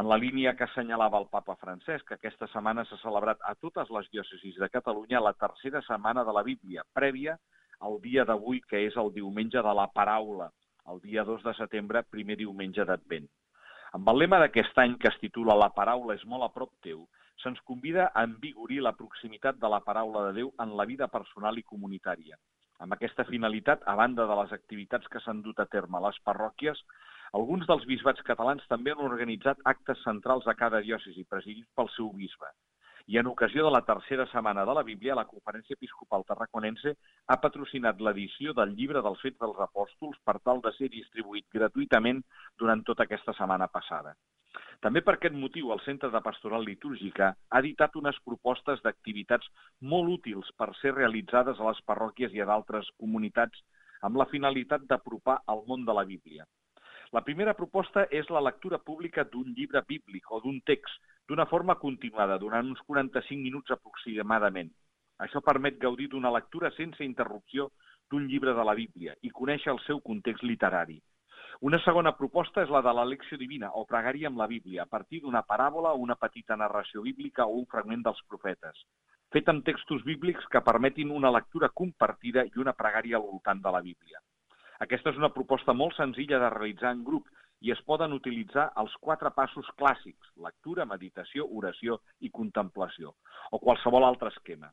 En 0.00 0.08
la 0.10 0.18
línia 0.18 0.56
que 0.58 0.66
assenyalava 0.66 1.20
el 1.22 1.28
papa 1.30 1.54
Francesc, 1.60 2.08
aquesta 2.16 2.48
setmana 2.50 2.82
s'ha 2.88 2.98
celebrat 3.02 3.44
a 3.46 3.54
totes 3.54 3.92
les 3.94 4.08
diòcesis 4.10 4.58
de 4.58 4.68
Catalunya 4.68 5.22
la 5.22 5.32
tercera 5.38 5.82
setmana 5.86 6.24
de 6.26 6.34
la 6.34 6.42
Bíblia, 6.42 6.82
prèvia 6.98 7.36
al 7.80 8.00
dia 8.02 8.24
d'avui, 8.26 8.60
que 8.66 8.80
és 8.88 8.96
el 8.98 9.12
diumenge 9.14 9.62
de 9.62 9.74
la 9.80 9.86
paraula, 9.94 10.50
el 10.90 10.98
dia 11.04 11.22
2 11.24 11.44
de 11.46 11.54
setembre, 11.60 12.02
primer 12.10 12.36
diumenge 12.42 12.84
d'Advent. 12.88 13.28
Amb 13.94 14.10
el 14.10 14.18
lema 14.24 14.40
d'aquest 14.42 14.78
any 14.82 14.96
que 14.98 15.12
es 15.12 15.20
titula 15.22 15.54
La 15.54 15.70
paraula 15.76 16.16
és 16.18 16.24
molt 16.26 16.42
a 16.42 16.50
prop 16.56 16.72
teu, 16.82 17.04
se'ns 17.42 17.60
convida 17.70 18.08
a 18.10 18.24
envigorir 18.26 18.80
la 18.82 18.96
proximitat 18.98 19.62
de 19.62 19.70
la 19.70 19.78
paraula 19.86 20.26
de 20.26 20.32
Déu 20.40 20.50
en 20.64 20.74
la 20.80 20.86
vida 20.90 21.06
personal 21.06 21.58
i 21.62 21.66
comunitària. 21.70 22.40
Amb 22.82 22.94
aquesta 22.96 23.24
finalitat, 23.28 23.82
a 23.86 23.94
banda 23.94 24.26
de 24.26 24.36
les 24.42 24.52
activitats 24.56 25.10
que 25.12 25.20
s'han 25.22 25.42
dut 25.42 25.60
a 25.62 25.66
terme 25.74 25.98
a 25.98 26.06
les 26.06 26.18
parròquies, 26.28 26.80
alguns 27.38 27.66
dels 27.70 27.86
bisbats 27.90 28.22
catalans 28.26 28.66
també 28.70 28.92
han 28.92 29.04
organitzat 29.06 29.62
actes 29.72 30.02
centrals 30.06 30.46
a 30.46 30.54
cada 30.58 30.80
diòcesi, 30.86 31.26
presidits 31.30 31.70
pel 31.78 31.90
seu 31.96 32.10
bisbe. 32.18 32.50
I 33.06 33.18
en 33.20 33.26
ocasió 33.28 33.64
de 33.64 33.70
la 33.70 33.82
tercera 33.84 34.24
setmana 34.32 34.64
de 34.64 34.74
la 34.76 34.82
Bíblia, 34.82 35.16
la 35.18 35.26
Conferència 35.28 35.76
Episcopal 35.78 36.24
Tarraconense 36.28 36.94
ha 37.26 37.40
patrocinat 37.40 38.00
l'edició 38.00 38.54
del 38.56 38.72
llibre 38.78 39.02
dels 39.04 39.20
Fets 39.20 39.40
dels 39.42 39.60
Apòstols 39.66 40.22
per 40.24 40.38
tal 40.40 40.62
de 40.64 40.72
ser 40.78 40.88
distribuït 40.94 41.50
gratuïtament 41.52 42.22
durant 42.62 42.84
tota 42.90 43.04
aquesta 43.04 43.36
setmana 43.36 43.68
passada. 43.68 44.14
També 44.84 45.00
per 45.04 45.14
aquest 45.16 45.34
motiu, 45.34 45.70
el 45.72 45.80
Centre 45.84 46.10
de 46.12 46.20
Pastoral 46.24 46.66
Litúrgica 46.68 47.30
ha 47.50 47.60
editat 47.62 47.96
unes 48.00 48.18
propostes 48.26 48.82
d'activitats 48.84 49.48
molt 49.92 50.12
útils 50.18 50.50
per 50.58 50.68
ser 50.80 50.92
realitzades 50.94 51.60
a 51.60 51.70
les 51.70 51.80
parròquies 51.88 52.34
i 52.36 52.42
a 52.44 52.48
d'altres 52.50 52.90
comunitats 53.00 53.64
amb 54.08 54.20
la 54.20 54.28
finalitat 54.32 54.84
d'apropar 54.90 55.40
al 55.54 55.64
món 55.68 55.86
de 55.88 55.96
la 55.96 56.04
Bíblia. 56.04 56.44
La 57.16 57.22
primera 57.24 57.54
proposta 57.54 58.04
és 58.20 58.28
la 58.36 58.42
lectura 58.42 58.78
pública 58.90 59.24
d'un 59.32 59.52
llibre 59.56 59.82
bíblic 59.88 60.30
o 60.30 60.40
d'un 60.44 60.60
text, 60.70 61.00
d'una 61.28 61.46
forma 61.46 61.76
continuada, 61.80 62.38
durant 62.42 62.68
uns 62.68 62.80
45 62.88 63.40
minuts 63.40 63.70
aproximadament. 63.70 64.72
Això 65.24 65.40
permet 65.40 65.78
gaudir 65.78 66.08
d'una 66.12 66.32
lectura 66.34 66.72
sense 66.76 67.04
interrupció 67.04 67.70
d'un 68.10 68.26
llibre 68.28 68.52
de 68.54 68.64
la 68.68 68.74
Bíblia 68.74 69.14
i 69.22 69.30
conèixer 69.30 69.72
el 69.72 69.80
seu 69.86 70.00
context 70.00 70.42
literari. 70.42 71.00
Una 71.60 71.78
segona 71.84 72.12
proposta 72.18 72.62
és 72.64 72.70
la 72.72 72.80
de 72.82 72.92
l'elecció 72.96 73.38
divina, 73.38 73.70
o 73.78 73.84
pregària 73.86 74.26
amb 74.30 74.40
la 74.40 74.48
Bíblia, 74.50 74.82
a 74.82 74.90
partir 74.90 75.20
d'una 75.22 75.44
paràbola 75.46 75.92
una 75.94 76.16
petita 76.18 76.56
narració 76.56 77.02
bíblica 77.02 77.46
o 77.46 77.60
un 77.60 77.66
fragment 77.70 78.02
dels 78.02 78.22
profetes, 78.28 78.80
fet 79.30 79.48
amb 79.48 79.64
textos 79.64 80.02
bíblics 80.04 80.46
que 80.50 80.64
permetin 80.66 81.12
una 81.14 81.30
lectura 81.30 81.70
compartida 81.70 82.44
i 82.44 82.58
una 82.58 82.74
pregària 82.74 83.20
al 83.20 83.28
voltant 83.28 83.62
de 83.62 83.70
la 83.70 83.82
Bíblia. 83.86 84.18
Aquesta 84.80 85.10
és 85.14 85.20
una 85.20 85.30
proposta 85.30 85.72
molt 85.72 85.94
senzilla 85.96 86.40
de 86.42 86.50
realitzar 86.50 86.90
en 86.92 87.04
grup 87.04 87.30
i 87.62 87.70
es 87.70 87.80
poden 87.86 88.12
utilitzar 88.12 88.72
els 88.82 88.94
quatre 89.00 89.30
passos 89.30 89.68
clàssics, 89.78 90.34
lectura, 90.36 90.84
meditació, 90.84 91.46
oració 91.46 92.00
i 92.20 92.30
contemplació, 92.30 93.14
o 93.52 93.60
qualsevol 93.62 94.04
altre 94.04 94.34
esquema. 94.34 94.72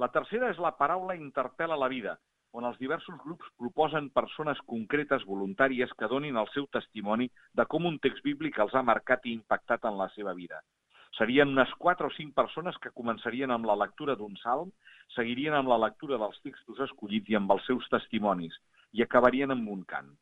La 0.00 0.08
tercera 0.08 0.48
és 0.50 0.58
la 0.58 0.72
paraula 0.78 1.14
interpel·la 1.14 1.76
la 1.76 1.88
vida, 1.92 2.16
on 2.58 2.66
els 2.68 2.78
diversos 2.80 3.16
grups 3.24 3.48
proposen 3.60 4.08
persones 4.16 4.60
concretes 4.72 5.24
voluntàries 5.28 5.92
que 5.98 6.08
donin 6.12 6.36
el 6.40 6.48
seu 6.52 6.66
testimoni 6.76 7.28
de 7.60 7.64
com 7.74 7.88
un 7.88 7.98
text 8.06 8.24
bíblic 8.26 8.58
els 8.64 8.74
ha 8.76 8.82
marcat 8.88 9.24
i 9.26 9.34
impactat 9.38 9.88
en 9.90 9.96
la 10.00 10.08
seva 10.16 10.34
vida. 10.40 10.60
Serien 11.18 11.52
unes 11.52 11.72
quatre 11.84 12.08
o 12.08 12.14
cinc 12.16 12.34
persones 12.36 12.76
que 12.84 12.92
començarien 12.98 13.52
amb 13.52 13.68
la 13.68 13.76
lectura 13.84 14.16
d'un 14.16 14.36
salm, 14.42 14.70
seguirien 15.16 15.56
amb 15.56 15.72
la 15.72 15.80
lectura 15.86 16.20
dels 16.20 16.38
textos 16.44 16.80
escollits 16.88 17.32
i 17.32 17.40
amb 17.40 17.52
els 17.56 17.66
seus 17.68 17.88
testimonis, 17.94 18.56
i 18.92 19.04
acabarien 19.04 19.52
amb 19.56 19.72
un 19.76 19.82
cant. 19.94 20.12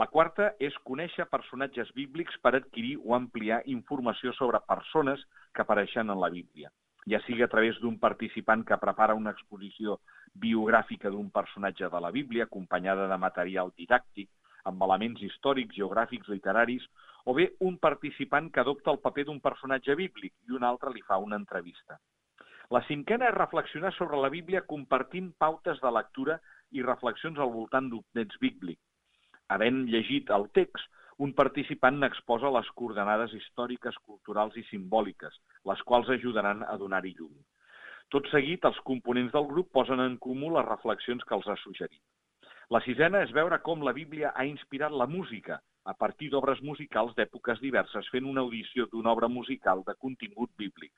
La 0.00 0.08
quarta 0.12 0.52
és 0.68 0.76
conèixer 0.88 1.28
personatges 1.28 1.92
bíblics 1.96 2.38
per 2.44 2.54
adquirir 2.56 2.94
o 3.02 3.16
ampliar 3.16 3.60
informació 3.78 4.32
sobre 4.38 4.64
persones 4.68 5.24
que 5.52 5.64
apareixen 5.66 6.08
en 6.08 6.20
la 6.20 6.32
Bíblia 6.32 6.72
ja 7.08 7.20
sigui 7.26 7.42
a 7.42 7.50
través 7.50 7.78
d'un 7.82 7.98
participant 7.98 8.62
que 8.64 8.78
prepara 8.78 9.16
una 9.18 9.32
exposició 9.34 9.98
biogràfica 10.34 11.10
d'un 11.10 11.30
personatge 11.30 11.88
de 11.90 12.00
la 12.00 12.10
Bíblia, 12.10 12.44
acompanyada 12.44 13.08
de 13.08 13.18
material 13.18 13.72
didàctic, 13.76 14.30
amb 14.64 14.82
elements 14.86 15.22
històrics, 15.22 15.74
geogràfics, 15.76 16.28
literaris, 16.30 16.86
o 17.24 17.34
bé 17.34 17.52
un 17.60 17.78
participant 17.78 18.50
que 18.50 18.62
adopta 18.62 18.90
el 18.94 19.00
paper 19.02 19.26
d'un 19.26 19.40
personatge 19.40 19.94
bíblic 19.98 20.34
i 20.48 20.56
un 20.58 20.64
altre 20.66 20.90
li 20.94 21.02
fa 21.06 21.18
una 21.18 21.38
entrevista. 21.38 21.98
La 22.70 22.80
cinquena 22.86 23.28
és 23.28 23.36
reflexionar 23.36 23.92
sobre 23.94 24.18
la 24.22 24.30
Bíblia 24.32 24.62
compartint 24.66 25.32
pautes 25.38 25.80
de 25.82 25.90
lectura 25.92 26.38
i 26.72 26.82
reflexions 26.82 27.38
al 27.38 27.52
voltant 27.52 27.90
d'un 27.90 28.04
text 28.16 28.40
bíblic. 28.40 28.78
Havent 29.52 29.84
llegit 29.92 30.30
el 30.30 30.48
text, 30.56 30.86
un 31.18 31.32
participant 31.36 31.98
n'exposa 32.00 32.50
les 32.54 32.68
coordenades 32.78 33.34
històriques, 33.36 33.98
culturals 34.06 34.56
i 34.56 34.64
simbòliques, 34.70 35.34
les 35.70 35.82
quals 35.88 36.08
ajudaran 36.14 36.64
a 36.68 36.76
donar-hi 36.80 37.12
llum. 37.18 37.34
Tot 38.12 38.26
seguit, 38.32 38.64
els 38.64 38.80
components 38.88 39.32
del 39.32 39.46
grup 39.50 39.70
posen 39.72 40.00
en 40.00 40.16
comú 40.20 40.50
les 40.54 40.66
reflexions 40.68 41.24
que 41.24 41.34
els 41.34 41.46
ha 41.48 41.56
suggerit. 41.62 42.02
La 42.70 42.80
sisena 42.80 43.22
és 43.26 43.32
veure 43.36 43.58
com 43.60 43.84
la 43.84 43.92
Bíblia 43.92 44.32
ha 44.34 44.44
inspirat 44.48 44.92
la 44.92 45.06
música, 45.06 45.60
a 45.84 45.94
partir 45.94 46.30
d'obres 46.30 46.60
musicals 46.62 47.14
d'èpoques 47.16 47.60
diverses, 47.60 48.08
fent 48.14 48.28
una 48.32 48.44
audició 48.46 48.86
d'una 48.92 49.12
obra 49.12 49.28
musical 49.28 49.82
de 49.86 49.94
contingut 50.04 50.52
bíblic. 50.56 50.92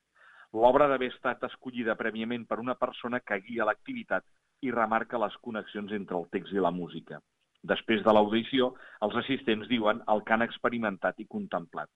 L'obra 0.52 0.86
d'haver 0.90 1.10
estat 1.12 1.42
escollida 1.48 1.96
prèviament 1.98 2.44
per 2.46 2.60
una 2.62 2.76
persona 2.78 3.20
que 3.20 3.40
guia 3.46 3.66
l'activitat 3.66 4.26
i 4.62 4.70
remarca 4.70 5.18
les 5.18 5.36
connexions 5.46 5.92
entre 5.92 6.18
el 6.20 6.28
text 6.30 6.54
i 6.54 6.62
la 6.62 6.70
música. 6.70 7.18
Després 7.64 8.02
de 8.04 8.12
l'audició, 8.12 8.72
els 9.06 9.14
assistents 9.16 9.68
diuen 9.70 10.02
el 10.14 10.22
que 10.24 10.34
han 10.36 10.44
experimentat 10.44 11.20
i 11.20 11.28
contemplat. 11.36 11.88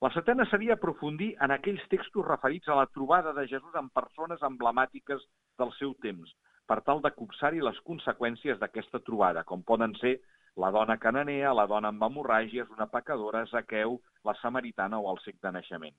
La 0.00 0.08
setena 0.14 0.46
seria 0.48 0.76
aprofundir 0.78 1.34
en 1.44 1.52
aquells 1.52 1.82
textos 1.92 2.24
referits 2.26 2.70
a 2.70 2.76
la 2.78 2.86
trobada 2.88 3.34
de 3.36 3.46
Jesús 3.50 3.74
amb 3.76 3.92
persones 3.92 4.40
emblemàtiques 4.48 5.26
del 5.60 5.74
seu 5.78 5.92
temps, 6.06 6.30
per 6.70 6.78
tal 6.86 7.02
de 7.04 7.10
copsar-hi 7.16 7.60
les 7.66 7.80
conseqüències 7.88 8.60
d'aquesta 8.62 9.02
trobada, 9.04 9.42
com 9.44 9.66
poden 9.66 9.92
ser 10.00 10.14
la 10.56 10.70
dona 10.70 10.96
cananea, 11.02 11.52
la 11.52 11.66
dona 11.66 11.90
amb 11.92 12.06
hemorràgies, 12.06 12.70
una 12.76 12.86
pecadora, 12.94 13.44
Zaqueu, 13.50 13.98
la 14.24 14.34
samaritana 14.40 14.98
o 14.98 15.10
el 15.12 15.20
sec 15.24 15.36
de 15.42 15.52
naixement. 15.58 15.98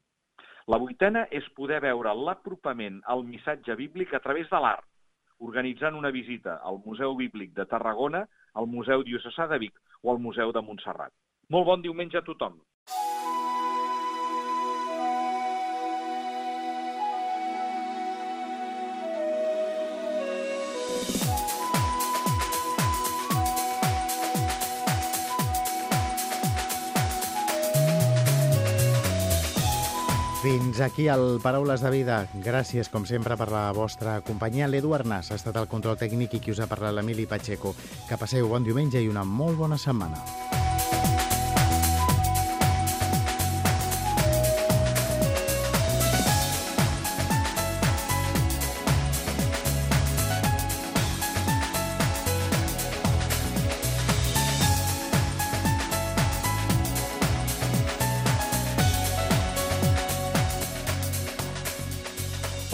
La 0.71 0.79
vuitena 0.81 1.25
és 1.31 1.47
poder 1.57 1.81
veure 1.83 2.13
l'apropament 2.15 3.01
al 3.13 3.23
missatge 3.27 3.75
bíblic 3.75 4.13
a 4.13 4.21
través 4.23 4.49
de 4.49 4.59
l'art, 4.65 4.87
organitzant 5.41 5.97
una 5.97 6.11
visita 6.13 6.59
al 6.63 6.79
Museu 6.85 7.15
Bíblic 7.17 7.53
de 7.57 7.65
Tarragona, 7.65 8.25
al 8.53 8.67
Museu 8.67 9.03
Diocesà 9.07 9.47
de 9.51 9.59
Vic 9.63 9.79
o 10.03 10.11
al 10.11 10.19
Museu 10.19 10.51
de 10.51 10.61
Montserrat. 10.65 11.13
Molt 11.49 11.67
bon 11.67 11.81
diumenge 11.81 12.19
a 12.19 12.25
tothom. 12.27 12.59
Fins 30.71 30.79
aquí 30.85 31.09
el 31.11 31.41
Paraules 31.43 31.81
de 31.83 31.89
Vida. 31.91 32.17
Gràcies, 32.45 32.87
com 32.87 33.03
sempre, 33.03 33.35
per 33.35 33.49
la 33.51 33.65
vostra 33.75 34.13
companyia. 34.23 34.69
L'Eduard 34.71 35.03
Nas 35.03 35.33
ha 35.33 35.35
estat 35.35 35.59
el 35.59 35.67
control 35.67 35.99
tècnic 35.99 36.37
i 36.37 36.39
qui 36.45 36.55
us 36.55 36.63
ha 36.63 36.69
parlat 36.71 36.95
l'Emili 36.95 37.27
Pacheco. 37.27 37.75
Que 38.07 38.21
passeu 38.21 38.47
bon 38.47 38.63
diumenge 38.63 39.03
i 39.03 39.11
una 39.11 39.27
molt 39.27 39.59
bona 39.65 39.75
setmana. 39.75 40.50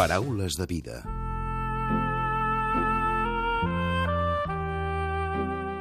Paraules 0.08 0.56
de 0.56 0.65
vida. 0.65 1.04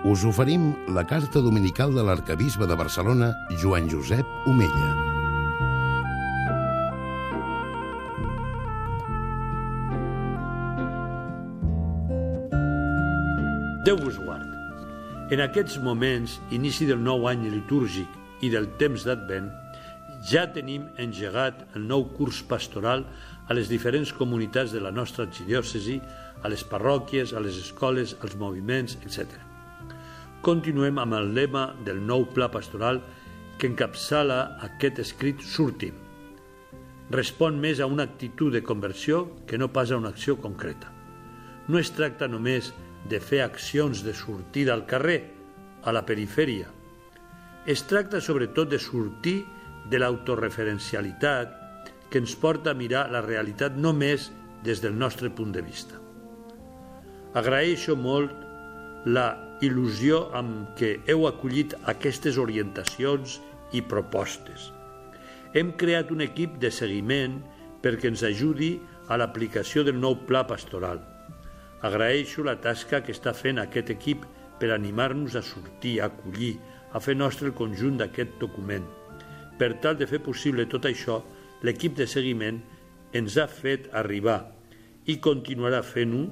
Us 0.02 0.24
oferim 0.26 0.72
la 0.90 1.04
carta 1.06 1.38
dominical 1.38 1.94
de 1.94 2.02
l'arcabisbe 2.02 2.66
de 2.66 2.74
Barcelona, 2.74 3.28
Joan 3.62 3.86
Josep 3.86 4.26
Omella. 4.50 4.88
Déu 13.86 14.00
vos 14.02 14.18
guard. 14.18 14.50
En 15.30 15.44
aquests 15.46 15.78
moments, 15.78 16.40
inici 16.50 16.90
del 16.90 16.98
nou 16.98 17.30
any 17.30 17.46
litúrgic 17.46 18.42
i 18.42 18.50
del 18.50 18.66
temps 18.82 19.06
d'Advent, 19.06 19.52
ja 20.26 20.48
tenim 20.50 20.90
engegat 20.98 21.62
el 21.78 21.86
nou 21.86 22.08
curs 22.18 22.42
pastoral 22.50 23.06
a 23.46 23.54
les 23.54 23.68
diferents 23.70 24.12
comunitats 24.12 24.72
de 24.74 24.80
la 24.82 24.90
nostra 24.90 25.26
arxidiòcesi, 25.26 26.00
a 26.42 26.48
les 26.50 26.64
parròquies, 26.66 27.32
a 27.32 27.40
les 27.40 27.58
escoles, 27.60 28.16
als 28.22 28.34
moviments, 28.38 28.98
etc. 29.06 29.38
Continuem 30.42 30.98
amb 30.98 31.14
el 31.18 31.32
lema 31.34 31.68
del 31.86 32.02
nou 32.02 32.26
pla 32.34 32.50
pastoral 32.50 33.00
que 33.58 33.70
encapçala 33.70 34.58
aquest 34.66 35.00
escrit 35.02 35.40
Surtim. 35.42 35.94
Respon 37.10 37.60
més 37.62 37.80
a 37.80 37.86
una 37.86 38.04
actitud 38.04 38.52
de 38.52 38.64
conversió 38.66 39.24
que 39.46 39.58
no 39.58 39.70
pas 39.72 39.90
a 39.90 39.98
una 39.98 40.10
acció 40.10 40.36
concreta. 40.42 40.90
No 41.68 41.78
es 41.78 41.92
tracta 41.94 42.28
només 42.28 42.72
de 43.08 43.20
fer 43.22 43.42
accions 43.42 44.02
de 44.02 44.14
sortida 44.14 44.74
al 44.74 44.86
carrer, 44.86 45.20
a 45.86 45.92
la 45.94 46.02
perifèria. 46.02 46.66
Es 47.66 47.84
tracta 47.86 48.20
sobretot 48.20 48.70
de 48.70 48.78
sortir 48.82 49.44
de 49.90 50.00
l'autoreferencialitat 50.02 51.65
que 52.10 52.20
ens 52.22 52.34
porta 52.38 52.72
a 52.72 52.78
mirar 52.78 53.08
la 53.10 53.22
realitat 53.24 53.76
només 53.76 54.30
des 54.64 54.82
del 54.82 54.96
nostre 54.98 55.30
punt 55.30 55.52
de 55.54 55.62
vista. 55.62 55.98
Agraeixo 57.36 57.96
molt 57.96 58.32
la 59.06 59.26
il·lusió 59.64 60.26
amb 60.36 60.72
què 60.78 60.96
heu 61.10 61.26
acollit 61.28 61.74
aquestes 61.92 62.38
orientacions 62.40 63.38
i 63.72 63.82
propostes. 63.82 64.70
Hem 65.56 65.72
creat 65.80 66.10
un 66.12 66.24
equip 66.24 66.58
de 66.62 66.70
seguiment 66.70 67.38
perquè 67.84 68.10
ens 68.10 68.24
ajudi 68.26 68.76
a 69.08 69.18
l'aplicació 69.20 69.84
del 69.86 70.00
nou 70.00 70.18
pla 70.28 70.42
pastoral. 70.48 71.00
Agraeixo 71.86 72.44
la 72.44 72.56
tasca 72.60 73.02
que 73.04 73.14
està 73.14 73.32
fent 73.36 73.60
aquest 73.62 73.92
equip 73.94 74.24
per 74.60 74.72
animar-nos 74.72 75.36
a 75.36 75.44
sortir, 75.44 76.00
a 76.00 76.08
acollir, 76.10 76.56
a 76.92 77.00
fer 77.00 77.14
nostre 77.16 77.50
el 77.50 77.54
conjunt 77.56 78.00
d'aquest 78.00 78.38
document. 78.40 78.84
Per 79.60 79.74
tal 79.84 79.96
de 80.00 80.08
fer 80.08 80.20
possible 80.24 80.66
tot 80.68 80.88
això, 80.88 81.20
l'equip 81.62 81.96
de 81.96 82.06
seguiment 82.10 82.60
ens 83.16 83.36
ha 83.38 83.46
fet 83.48 83.88
arribar 83.96 84.40
i 85.06 85.18
continuarà 85.22 85.82
fent-ho 85.86 86.26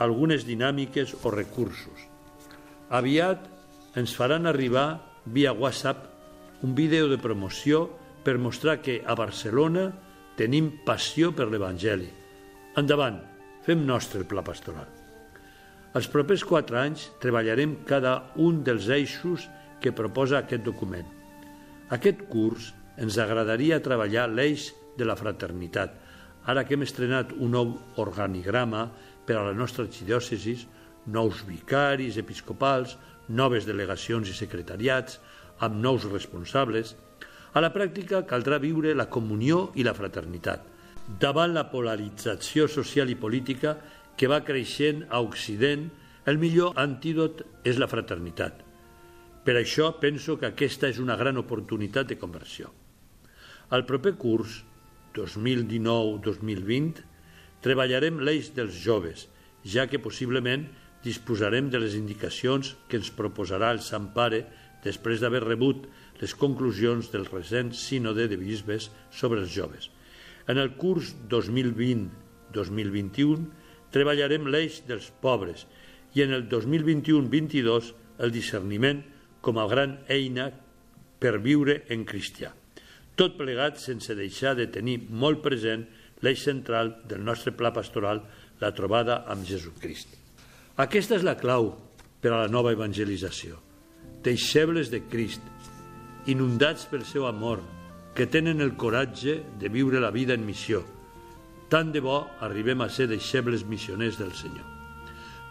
algunes 0.00 0.46
dinàmiques 0.48 1.14
o 1.24 1.32
recursos. 1.34 2.06
Aviat 2.90 3.46
ens 4.00 4.14
faran 4.16 4.46
arribar 4.46 5.00
via 5.24 5.52
WhatsApp 5.52 6.06
un 6.62 6.74
vídeo 6.74 7.08
de 7.08 7.18
promoció 7.18 7.88
per 8.24 8.38
mostrar 8.38 8.80
que 8.84 9.00
a 9.06 9.16
Barcelona 9.16 9.90
tenim 10.36 10.70
passió 10.86 11.32
per 11.36 11.48
l'Evangeli. 11.48 12.08
Endavant, 12.80 13.20
fem 13.64 13.84
nostre 13.86 14.22
el 14.22 14.28
pla 14.28 14.44
pastoral. 14.44 14.88
Els 15.96 16.06
propers 16.08 16.44
quatre 16.46 16.78
anys 16.78 17.08
treballarem 17.22 17.80
cada 17.88 18.30
un 18.38 18.60
dels 18.64 18.86
eixos 18.94 19.48
que 19.82 19.94
proposa 19.96 20.38
aquest 20.38 20.62
document. 20.62 21.08
Aquest 21.90 22.22
curs 22.30 22.70
ens 23.00 23.16
agradaria 23.18 23.80
treballar 23.82 24.28
l'eix 24.28 24.70
de 24.98 25.06
la 25.08 25.16
fraternitat, 25.16 25.94
ara 26.44 26.64
que 26.64 26.76
hem 26.76 26.84
estrenat 26.84 27.32
un 27.36 27.54
nou 27.56 27.74
organigrama 28.02 28.86
per 29.26 29.38
a 29.38 29.44
la 29.48 29.56
nostra 29.56 29.86
arxidiòcesis, 29.86 30.66
nous 31.06 31.44
vicaris 31.48 32.18
episcopals, 32.20 32.96
noves 33.28 33.66
delegacions 33.68 34.28
i 34.28 34.36
secretariats, 34.36 35.20
amb 35.60 35.80
nous 35.80 36.04
responsables, 36.10 36.96
a 37.52 37.62
la 37.62 37.72
pràctica 37.74 38.22
caldrà 38.28 38.60
viure 38.62 38.94
la 38.94 39.08
comunió 39.10 39.70
i 39.74 39.86
la 39.86 39.94
fraternitat. 39.96 40.62
Davant 41.20 41.54
la 41.54 41.66
polarització 41.70 42.68
social 42.70 43.10
i 43.10 43.18
política 43.18 43.74
que 44.16 44.28
va 44.30 44.44
creixent 44.46 45.06
a 45.08 45.22
Occident, 45.24 45.88
el 46.30 46.38
millor 46.38 46.76
antídot 46.78 47.42
és 47.66 47.80
la 47.80 47.88
fraternitat. 47.90 48.60
Per 49.44 49.56
això 49.56 49.94
penso 49.98 50.36
que 50.38 50.50
aquesta 50.50 50.90
és 50.92 51.00
una 51.00 51.16
gran 51.16 51.40
oportunitat 51.40 52.12
de 52.12 52.20
conversió. 52.20 52.70
Al 53.70 53.86
proper 53.86 54.18
curs, 54.18 54.64
2019-2020, 55.14 57.04
treballarem 57.62 58.18
l'eix 58.18 58.50
dels 58.56 58.74
joves, 58.74 59.28
ja 59.62 59.86
que 59.86 60.02
possiblement 60.02 60.66
disposarem 61.04 61.70
de 61.70 61.78
les 61.78 61.94
indicacions 61.94 62.74
que 62.88 62.96
ens 62.98 63.10
proposarà 63.14 63.70
el 63.70 63.78
Sant 63.86 64.10
Pare 64.16 64.42
després 64.82 65.20
d'haver 65.22 65.44
rebut 65.44 65.86
les 66.18 66.34
conclusions 66.34 67.12
del 67.12 67.26
recent 67.30 67.70
sínode 67.76 68.26
de 68.32 68.36
bisbes 68.40 68.90
sobre 69.14 69.40
els 69.44 69.54
joves. 69.54 69.90
En 70.50 70.58
el 70.58 70.74
curs 70.80 71.14
2020-2021 71.30 73.46
treballarem 73.94 74.46
l'eix 74.50 74.82
dels 74.88 75.12
pobres 75.22 75.66
i 76.18 76.22
en 76.26 76.32
el 76.34 76.48
2021-22 76.50 77.94
el 78.18 78.34
discerniment 78.34 79.06
com 79.40 79.58
a 79.62 79.68
gran 79.70 80.02
eina 80.10 80.50
per 81.22 81.38
viure 81.38 81.84
en 81.88 82.04
cristià. 82.08 82.59
Tot 83.20 83.36
plegat 83.36 83.76
sense 83.82 84.16
deixar 84.16 84.56
de 84.56 84.70
tenir 84.72 84.96
molt 85.12 85.44
present 85.44 85.84
l'eix 86.24 86.40
central 86.40 86.94
del 87.08 87.20
nostre 87.24 87.52
pla 87.52 87.72
pastoral, 87.76 88.24
la 88.60 88.72
trobada 88.72 89.24
amb 89.28 89.44
Jesucrist. 89.44 90.16
Aquesta 90.80 91.20
és 91.20 91.26
la 91.26 91.36
clau 91.36 91.74
per 92.20 92.32
a 92.32 92.44
la 92.44 92.52
nova 92.52 92.72
evangelització 92.72 93.60
deixebles 94.22 94.90
de 94.92 95.00
Crist, 95.08 95.42
inundats 96.28 96.84
pel 96.90 97.04
seu 97.08 97.26
amor, 97.26 97.62
que 98.14 98.26
tenen 98.28 98.60
el 98.60 98.74
coratge 98.76 99.38
de 99.58 99.70
viure 99.72 100.00
la 100.00 100.10
vida 100.12 100.34
en 100.36 100.44
missió. 100.44 100.82
Tant 101.70 101.92
de 101.94 102.02
bo 102.04 102.26
arribem 102.44 102.82
a 102.82 102.90
ser 102.90 103.06
deixebles 103.08 103.64
missioners 103.64 104.18
del 104.20 104.32
Senyor. 104.36 104.66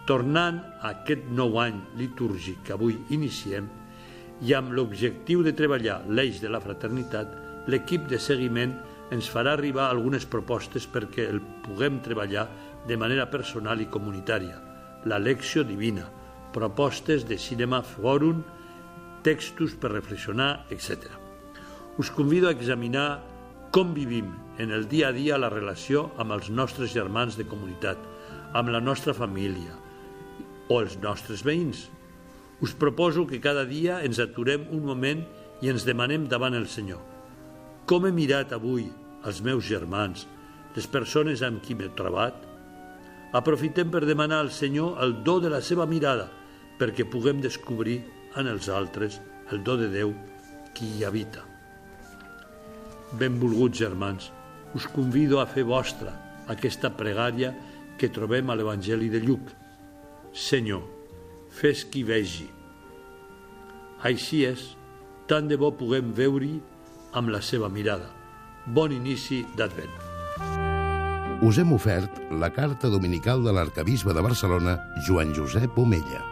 Tornant 0.05 0.60
a 0.82 0.93
aquest 0.93 1.29
nou 1.34 1.60
any 1.62 1.79
litúrgic 1.97 2.62
que 2.65 2.75
avui 2.75 2.97
iniciem 3.15 3.69
i 4.45 4.53
amb 4.53 4.73
l'objectiu 4.75 5.43
de 5.45 5.53
treballar 5.55 6.01
l'eix 6.08 6.41
de 6.43 6.51
la 6.51 6.62
fraternitat, 6.62 7.48
l'equip 7.67 8.08
de 8.08 8.19
seguiment 8.22 8.78
ens 9.12 9.30
farà 9.30 9.56
arribar 9.58 9.89
algunes 9.89 10.26
propostes 10.30 10.86
perquè 10.88 11.26
el 11.30 11.41
puguem 11.65 12.00
treballar 12.06 12.48
de 12.88 12.98
manera 12.98 13.28
personal 13.30 13.82
i 13.82 13.89
comunitària. 13.89 14.60
La 15.06 15.19
lecció 15.19 15.63
divina, 15.63 16.06
propostes 16.54 17.26
de 17.28 17.38
cinema 17.38 17.82
fòrum, 17.86 18.43
textos 19.24 19.76
per 19.76 19.91
reflexionar, 19.91 20.65
etc. 20.72 21.10
Us 22.00 22.12
convido 22.12 22.48
a 22.48 22.56
examinar 22.56 23.19
com 23.72 23.93
vivim 23.93 24.32
en 24.58 24.72
el 24.72 24.88
dia 24.89 25.10
a 25.10 25.15
dia 25.15 25.38
la 25.38 25.52
relació 25.52 26.10
amb 26.17 26.34
els 26.38 26.50
nostres 26.50 26.93
germans 26.93 27.38
de 27.38 27.45
comunitat, 27.45 28.00
amb 28.54 28.72
la 28.74 28.82
nostra 28.82 29.13
família 29.13 29.76
o 30.69 30.80
els 30.82 30.98
nostres 31.02 31.43
veïns. 31.45 31.88
Us 32.62 32.74
proposo 32.74 33.26
que 33.28 33.41
cada 33.41 33.65
dia 33.65 34.02
ens 34.06 34.19
aturem 34.19 34.67
un 34.76 34.84
moment 34.86 35.24
i 35.62 35.69
ens 35.72 35.86
demanem 35.88 36.28
davant 36.28 36.58
el 36.58 36.67
Senyor. 36.67 37.09
Com 37.89 38.04
he 38.06 38.12
mirat 38.13 38.52
avui 38.54 38.84
els 39.25 39.39
meus 39.41 39.65
germans, 39.65 40.28
les 40.75 40.88
persones 40.93 41.41
amb 41.41 41.63
qui 41.65 41.73
m'he 41.73 41.88
trobat? 41.97 42.36
Aprofitem 43.34 43.89
per 43.89 44.04
demanar 44.06 44.43
al 44.43 44.52
Senyor 44.54 45.02
el 45.02 45.15
do 45.25 45.39
de 45.41 45.49
la 45.49 45.63
seva 45.65 45.88
mirada 45.89 46.28
perquè 46.78 47.08
puguem 47.10 47.41
descobrir 47.41 47.97
en 48.38 48.45
els 48.54 48.69
altres 48.69 49.17
el 49.49 49.63
do 49.65 49.80
de 49.82 49.89
Déu 49.89 50.13
qui 50.78 50.91
hi 50.99 51.04
habita. 51.08 51.41
Benvolguts 53.17 53.82
germans, 53.82 54.30
us 54.78 54.86
convido 54.93 55.41
a 55.41 55.49
fer 55.49 55.65
vostra 55.65 56.13
aquesta 56.45 56.93
pregària 56.93 57.56
que 57.97 58.13
trobem 58.13 58.54
a 58.54 58.56
l'Evangeli 58.60 59.10
de 59.10 59.25
Lluc. 59.25 59.49
Senyor, 60.30 60.86
fes 61.49 61.88
qui 61.89 62.06
vegi. 62.06 62.52
Així 64.06 64.45
és, 64.45 64.75
tant 65.25 65.49
de 65.49 65.58
bo 65.58 65.73
puguem 65.73 66.13
veure-hi 66.13 66.60
amb 67.13 67.30
la 67.34 67.41
seva 67.41 67.69
mirada. 67.69 68.10
Bon 68.65 68.91
inici 68.93 69.43
d'Advent. 69.58 69.93
Us 71.41 71.58
hem 71.62 71.72
ofert 71.74 72.19
la 72.36 72.52
carta 72.52 72.91
dominical 72.91 73.45
de 73.45 73.54
l'arcabisbe 73.56 74.13
de 74.13 74.26
Barcelona, 74.26 74.76
Joan 75.08 75.34
Josep 75.34 75.78
Omella. 75.80 76.29